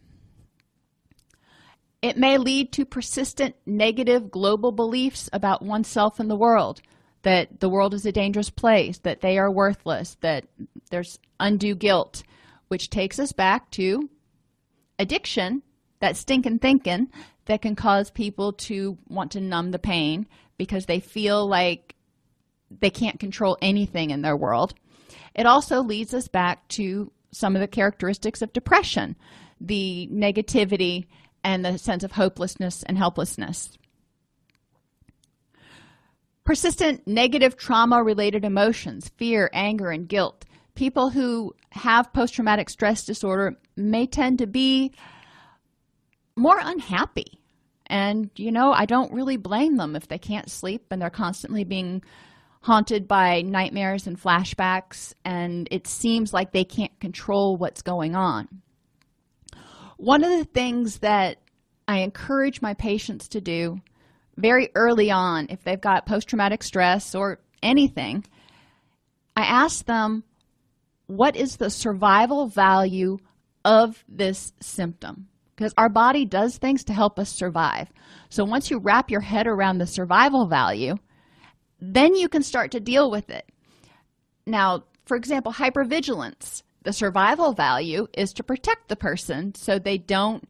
It 2.02 2.16
may 2.16 2.38
lead 2.38 2.72
to 2.72 2.84
persistent 2.84 3.56
negative 3.66 4.30
global 4.30 4.72
beliefs 4.72 5.28
about 5.32 5.62
oneself 5.62 6.18
and 6.18 6.30
the 6.30 6.36
world 6.36 6.80
that 7.22 7.60
the 7.60 7.68
world 7.68 7.92
is 7.92 8.06
a 8.06 8.12
dangerous 8.12 8.48
place, 8.48 8.98
that 8.98 9.20
they 9.20 9.38
are 9.38 9.50
worthless, 9.50 10.16
that 10.22 10.46
there's 10.90 11.18
undue 11.38 11.74
guilt, 11.74 12.22
which 12.68 12.88
takes 12.88 13.18
us 13.18 13.32
back 13.32 13.70
to 13.72 14.08
addiction, 14.98 15.62
that 16.00 16.16
stinking 16.16 16.58
thinking 16.58 17.08
that 17.44 17.60
can 17.60 17.76
cause 17.76 18.10
people 18.10 18.52
to 18.52 18.96
want 19.08 19.32
to 19.32 19.40
numb 19.40 19.70
the 19.70 19.78
pain 19.78 20.26
because 20.56 20.86
they 20.86 21.00
feel 21.00 21.46
like 21.46 21.94
they 22.80 22.90
can't 22.90 23.20
control 23.20 23.58
anything 23.60 24.10
in 24.10 24.22
their 24.22 24.36
world. 24.36 24.72
It 25.34 25.44
also 25.44 25.82
leads 25.82 26.14
us 26.14 26.28
back 26.28 26.66
to 26.68 27.12
some 27.32 27.54
of 27.54 27.60
the 27.60 27.68
characteristics 27.68 28.40
of 28.40 28.52
depression 28.52 29.16
the 29.60 30.08
negativity 30.10 31.06
and 31.44 31.64
the 31.64 31.78
sense 31.78 32.04
of 32.04 32.12
hopelessness 32.12 32.82
and 32.82 32.98
helplessness. 32.98 33.76
Persistent 36.44 37.06
negative 37.06 37.56
trauma 37.56 38.02
related 38.02 38.44
emotions, 38.44 39.10
fear, 39.16 39.50
anger, 39.52 39.90
and 39.90 40.08
guilt. 40.08 40.44
People 40.74 41.10
who 41.10 41.54
have 41.70 42.12
post 42.12 42.34
traumatic 42.34 42.70
stress 42.70 43.04
disorder 43.04 43.58
may 43.76 44.06
tend 44.06 44.38
to 44.38 44.46
be 44.46 44.92
more 46.36 46.58
unhappy. 46.60 47.40
And, 47.86 48.30
you 48.36 48.52
know, 48.52 48.72
I 48.72 48.86
don't 48.86 49.12
really 49.12 49.36
blame 49.36 49.76
them 49.76 49.96
if 49.96 50.08
they 50.08 50.18
can't 50.18 50.50
sleep 50.50 50.86
and 50.90 51.00
they're 51.02 51.10
constantly 51.10 51.64
being 51.64 52.02
haunted 52.62 53.08
by 53.08 53.42
nightmares 53.42 54.06
and 54.06 54.20
flashbacks, 54.20 55.14
and 55.24 55.66
it 55.70 55.86
seems 55.86 56.32
like 56.32 56.52
they 56.52 56.64
can't 56.64 56.98
control 57.00 57.56
what's 57.56 57.82
going 57.82 58.14
on. 58.14 58.48
One 60.00 60.24
of 60.24 60.30
the 60.30 60.46
things 60.46 61.00
that 61.00 61.36
I 61.86 61.98
encourage 61.98 62.62
my 62.62 62.72
patients 62.72 63.28
to 63.28 63.42
do 63.42 63.82
very 64.34 64.70
early 64.74 65.10
on, 65.10 65.48
if 65.50 65.62
they've 65.62 65.78
got 65.78 66.06
post 66.06 66.26
traumatic 66.26 66.62
stress 66.62 67.14
or 67.14 67.38
anything, 67.62 68.24
I 69.36 69.42
ask 69.42 69.84
them, 69.84 70.24
What 71.06 71.36
is 71.36 71.58
the 71.58 71.68
survival 71.68 72.46
value 72.46 73.18
of 73.62 74.02
this 74.08 74.54
symptom? 74.62 75.28
Because 75.54 75.74
our 75.76 75.90
body 75.90 76.24
does 76.24 76.56
things 76.56 76.84
to 76.84 76.94
help 76.94 77.18
us 77.18 77.28
survive. 77.28 77.92
So 78.30 78.42
once 78.44 78.70
you 78.70 78.78
wrap 78.78 79.10
your 79.10 79.20
head 79.20 79.46
around 79.46 79.76
the 79.76 79.86
survival 79.86 80.46
value, 80.46 80.96
then 81.78 82.14
you 82.14 82.30
can 82.30 82.42
start 82.42 82.70
to 82.70 82.80
deal 82.80 83.10
with 83.10 83.28
it. 83.28 83.46
Now, 84.46 84.84
for 85.04 85.18
example, 85.18 85.52
hypervigilance. 85.52 86.62
The 86.82 86.92
survival 86.92 87.52
value 87.52 88.06
is 88.14 88.32
to 88.34 88.42
protect 88.42 88.88
the 88.88 88.96
person 88.96 89.54
so 89.54 89.78
they 89.78 89.98
don't 89.98 90.48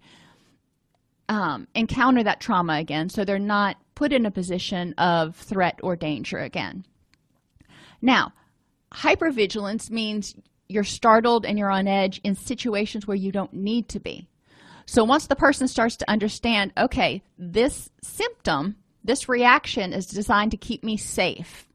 um, 1.29 1.69
encounter 1.75 2.23
that 2.23 2.41
trauma 2.41 2.75
again, 2.75 3.09
so 3.09 3.25
they're 3.25 3.39
not 3.39 3.77
put 3.95 4.13
in 4.13 4.27
a 4.27 4.31
position 4.31 4.95
of 4.95 5.37
threat 5.37 5.81
or 5.83 5.97
danger 5.97 6.39
again. 6.39 6.85
Now, 8.01 8.33
hypervigilance 8.93 9.91
means 9.91 10.35
you're 10.69 10.85
startled 10.85 11.45
and 11.45 11.59
you're 11.59 11.71
on 11.71 11.89
edge 11.89 12.21
in 12.25 12.35
situations 12.35 13.07
where 13.07 13.17
you 13.17 13.33
don't 13.33 13.53
need 13.53 13.89
to 13.91 14.01
be. 14.01 14.29
So 14.87 15.05
once 15.05 15.27
the 15.27 15.37
person 15.37 15.69
starts 15.69 15.97
to 15.99 16.11
understand, 16.11 16.73
okay, 16.77 17.23
this 17.39 17.91
symptom 18.03 18.77
this 19.03 19.29
reaction 19.29 19.93
is 19.93 20.07
designed 20.07 20.51
to 20.51 20.57
keep 20.57 20.85
me 20.85 20.97
safe, 20.97 21.67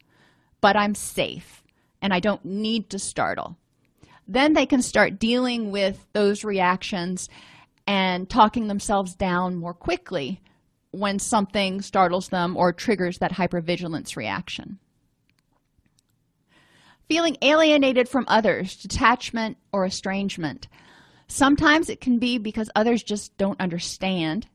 but 0.61 0.75
I'm 0.75 0.95
safe 0.95 1.63
and 2.01 2.13
I 2.13 2.19
don't 2.19 2.43
need 2.45 2.89
to 2.91 2.99
startle. 2.99 3.57
Then 4.27 4.53
they 4.53 4.65
can 4.65 4.81
start 4.81 5.19
dealing 5.19 5.71
with 5.71 6.05
those 6.13 6.43
reactions 6.43 7.29
and 7.87 8.29
talking 8.29 8.67
themselves 8.67 9.15
down 9.15 9.55
more 9.55 9.73
quickly 9.73 10.41
when 10.91 11.19
something 11.19 11.81
startles 11.81 12.29
them 12.29 12.57
or 12.57 12.73
triggers 12.73 13.19
that 13.19 13.33
hypervigilance 13.33 14.15
reaction. 14.15 14.79
Feeling 17.07 17.37
alienated 17.41 18.09
from 18.09 18.25
others, 18.27 18.75
detachment 18.77 19.57
or 19.71 19.85
estrangement. 19.85 20.67
Sometimes 21.27 21.89
it 21.89 22.01
can 22.01 22.17
be 22.17 22.37
because 22.39 22.69
others 22.75 23.03
just 23.03 23.37
don't 23.37 23.59
understand. 23.61 24.47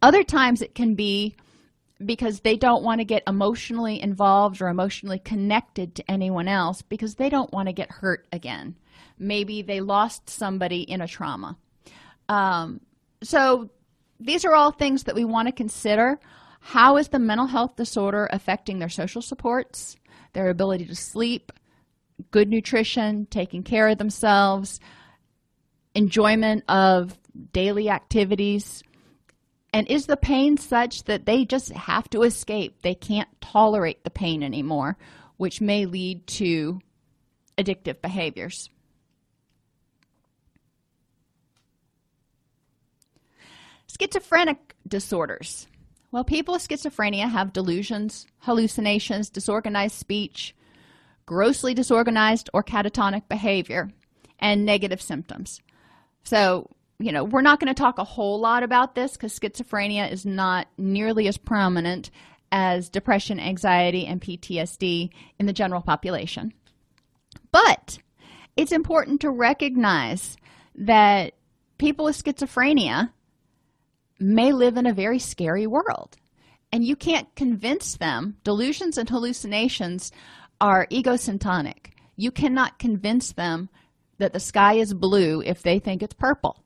Other 0.00 0.22
times 0.22 0.62
it 0.62 0.74
can 0.74 0.94
be 0.94 1.36
because 2.04 2.40
they 2.40 2.56
don't 2.56 2.82
want 2.82 3.00
to 3.00 3.04
get 3.04 3.22
emotionally 3.26 4.00
involved 4.00 4.62
or 4.62 4.68
emotionally 4.68 5.18
connected 5.18 5.94
to 5.94 6.10
anyone 6.10 6.48
else 6.48 6.80
because 6.80 7.16
they 7.16 7.28
don't 7.28 7.52
want 7.52 7.68
to 7.68 7.74
get 7.74 7.90
hurt 7.90 8.26
again. 8.32 8.76
Maybe 9.18 9.62
they 9.62 9.80
lost 9.80 10.30
somebody 10.30 10.82
in 10.82 11.00
a 11.00 11.08
trauma. 11.08 11.56
Um, 12.28 12.80
so 13.22 13.70
these 14.18 14.44
are 14.44 14.54
all 14.54 14.70
things 14.70 15.04
that 15.04 15.14
we 15.14 15.24
want 15.24 15.48
to 15.48 15.52
consider. 15.52 16.18
How 16.60 16.96
is 16.98 17.08
the 17.08 17.18
mental 17.18 17.46
health 17.46 17.76
disorder 17.76 18.28
affecting 18.30 18.78
their 18.78 18.88
social 18.88 19.22
supports, 19.22 19.96
their 20.34 20.50
ability 20.50 20.86
to 20.86 20.94
sleep, 20.94 21.52
good 22.30 22.48
nutrition, 22.48 23.26
taking 23.26 23.62
care 23.62 23.88
of 23.88 23.98
themselves, 23.98 24.78
enjoyment 25.94 26.64
of 26.68 27.18
daily 27.52 27.88
activities? 27.88 28.82
And 29.72 29.88
is 29.88 30.06
the 30.06 30.16
pain 30.16 30.56
such 30.56 31.04
that 31.04 31.26
they 31.26 31.44
just 31.44 31.72
have 31.72 32.10
to 32.10 32.22
escape? 32.22 32.82
They 32.82 32.94
can't 32.94 33.28
tolerate 33.40 34.04
the 34.04 34.10
pain 34.10 34.42
anymore, 34.42 34.96
which 35.36 35.60
may 35.60 35.86
lead 35.86 36.26
to 36.26 36.80
addictive 37.56 38.02
behaviors. 38.02 38.68
Schizophrenic 44.00 44.74
disorders. 44.88 45.66
Well, 46.10 46.24
people 46.24 46.54
with 46.54 46.66
schizophrenia 46.66 47.30
have 47.30 47.52
delusions, 47.52 48.26
hallucinations, 48.38 49.28
disorganized 49.28 49.94
speech, 49.94 50.54
grossly 51.26 51.74
disorganized 51.74 52.48
or 52.54 52.64
catatonic 52.64 53.28
behavior, 53.28 53.90
and 54.38 54.64
negative 54.64 55.02
symptoms. 55.02 55.60
So, 56.24 56.70
you 56.98 57.12
know, 57.12 57.24
we're 57.24 57.42
not 57.42 57.60
going 57.60 57.72
to 57.72 57.78
talk 57.78 57.98
a 57.98 58.04
whole 58.04 58.40
lot 58.40 58.62
about 58.62 58.94
this 58.94 59.12
because 59.12 59.38
schizophrenia 59.38 60.10
is 60.10 60.24
not 60.24 60.66
nearly 60.78 61.28
as 61.28 61.36
prominent 61.36 62.10
as 62.50 62.88
depression, 62.88 63.38
anxiety, 63.38 64.06
and 64.06 64.20
PTSD 64.20 65.10
in 65.38 65.46
the 65.46 65.52
general 65.52 65.82
population. 65.82 66.52
But 67.52 67.98
it's 68.56 68.72
important 68.72 69.20
to 69.20 69.30
recognize 69.30 70.36
that 70.74 71.34
people 71.78 72.06
with 72.06 72.22
schizophrenia 72.22 73.10
may 74.20 74.52
live 74.52 74.76
in 74.76 74.86
a 74.86 74.92
very 74.92 75.18
scary 75.18 75.66
world. 75.66 76.16
And 76.72 76.84
you 76.84 76.94
can't 76.94 77.34
convince 77.34 77.96
them. 77.96 78.36
Delusions 78.44 78.96
and 78.98 79.08
hallucinations 79.08 80.12
are 80.60 80.86
egocentric. 80.92 81.94
You 82.16 82.30
cannot 82.30 82.78
convince 82.78 83.32
them 83.32 83.70
that 84.18 84.32
the 84.32 84.40
sky 84.40 84.74
is 84.74 84.92
blue 84.92 85.42
if 85.44 85.62
they 85.62 85.78
think 85.78 86.02
it's 86.02 86.14
purple. 86.14 86.62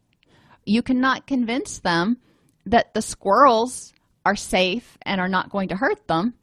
You 0.66 0.82
cannot 0.82 1.26
convince 1.26 1.78
them 1.78 2.18
that 2.66 2.92
the 2.92 3.02
squirrels 3.02 3.92
are 4.26 4.36
safe 4.36 4.98
and 5.02 5.20
are 5.20 5.28
not 5.28 5.50
going 5.50 5.68
to 5.68 5.76
hurt 5.76 6.06
them 6.08 6.34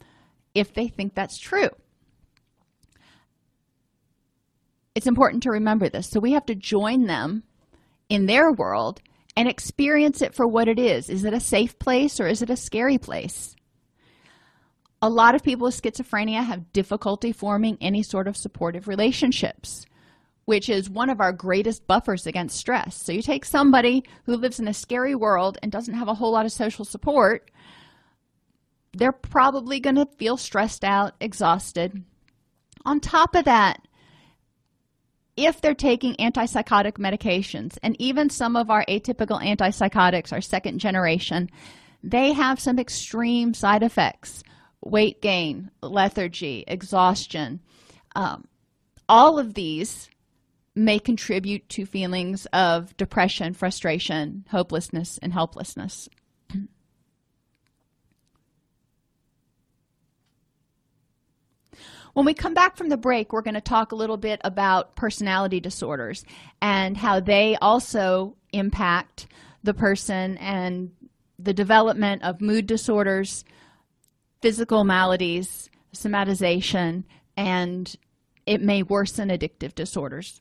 if 0.56 0.74
they 0.74 0.88
think 0.88 1.14
that's 1.14 1.38
true. 1.38 1.70
It's 4.96 5.08
important 5.08 5.44
to 5.44 5.52
remember 5.52 5.90
this. 5.90 6.10
So 6.10 6.20
we 6.20 6.34
have 6.34 6.46
to 6.48 6.56
join 6.56 7.06
them 7.06 7.44
in 8.10 8.26
their 8.26 8.52
world 8.52 9.02
and 9.36 9.48
experience 9.48 10.22
it 10.22 10.36
for 10.36 10.48
what 10.48 10.68
it 10.68 10.80
is. 10.80 11.10
Is 11.10 11.24
it 11.24 11.34
a 11.34 11.40
safe 11.40 11.80
place 11.80 12.20
or 12.20 12.28
is 12.28 12.42
it 12.42 12.50
a 12.50 12.58
scary 12.58 12.98
place? 12.98 13.56
A 15.02 15.10
lot 15.10 15.36
of 15.36 15.44
people 15.44 15.66
with 15.66 15.82
schizophrenia 15.82 16.44
have 16.44 16.74
difficulty 16.74 17.32
forming 17.32 17.78
any 17.82 18.04
sort 18.04 18.28
of 18.28 18.38
supportive 18.38 18.88
relationships, 18.88 19.86
which 20.46 20.70
is 20.70 20.90
one 20.90 21.10
of 21.10 21.20
our 21.20 21.34
greatest 21.34 21.88
buffers 21.88 22.28
against 22.28 22.58
stress. 22.58 22.96
So 23.02 23.12
you 23.12 23.22
take 23.22 23.46
somebody 23.46 24.04
who 24.26 24.36
lives 24.36 24.60
in 24.60 24.68
a 24.68 24.74
scary 24.74 25.16
world 25.16 25.58
and 25.64 25.72
doesn't 25.72 25.96
have 25.96 26.08
a 26.08 26.14
whole 26.14 26.32
lot 26.32 26.46
of 26.46 26.52
social 26.52 26.86
support, 26.86 27.50
they're 28.94 29.12
probably 29.12 29.80
going 29.80 29.96
to 29.96 30.06
feel 30.18 30.38
stressed 30.38 30.84
out, 30.84 31.16
exhausted. 31.20 32.04
On 32.86 33.00
top 33.00 33.36
of 33.36 33.46
that, 33.46 33.88
if 35.38 35.62
they're 35.62 35.74
taking 35.74 36.16
antipsychotic 36.16 36.94
medications, 36.94 37.78
and 37.84 37.96
even 38.00 38.30
some 38.30 38.56
of 38.56 38.70
our 38.70 38.86
atypical 38.88 39.42
antipsychotics 39.42 40.34
are 40.34 40.42
second 40.42 40.80
generation, 40.80 41.50
they 42.04 42.34
have 42.34 42.60
some 42.60 42.80
extreme 42.80 43.54
side 43.54 43.84
effects 43.84 44.44
weight 44.84 45.22
gain, 45.22 45.70
lethargy, 45.84 46.64
exhaustion. 46.68 47.60
Um, 48.16 48.48
all 49.08 49.38
of 49.38 49.54
these 49.54 50.10
may 50.74 50.98
contribute 50.98 51.68
to 51.70 51.86
feelings 51.86 52.48
of 52.48 52.96
depression, 52.98 53.54
frustration, 53.54 54.46
hopelessness, 54.50 55.20
and 55.22 55.34
helplessness. 55.34 56.10
When 62.14 62.26
we 62.26 62.34
come 62.34 62.54
back 62.54 62.76
from 62.76 62.90
the 62.90 62.98
break, 62.98 63.32
we're 63.32 63.42
going 63.42 63.54
to 63.54 63.62
talk 63.62 63.92
a 63.92 63.96
little 63.96 64.18
bit 64.18 64.42
about 64.44 64.96
personality 64.96 65.60
disorders 65.60 66.26
and 66.62 66.98
how 66.98 67.20
they 67.20 67.56
also 67.62 68.36
impact 68.52 69.28
the 69.64 69.74
person 69.74 70.38
and 70.38 70.92
the 71.40 71.54
development 71.54 72.24
of 72.24 72.42
mood 72.42 72.68
disorders, 72.68 73.46
physical 74.42 74.84
maladies, 74.84 75.70
somatization, 75.96 77.04
and 77.38 77.96
it 78.46 78.62
may 78.62 78.84
worsen 78.84 79.30
addictive 79.30 79.74
disorders. 79.74 80.40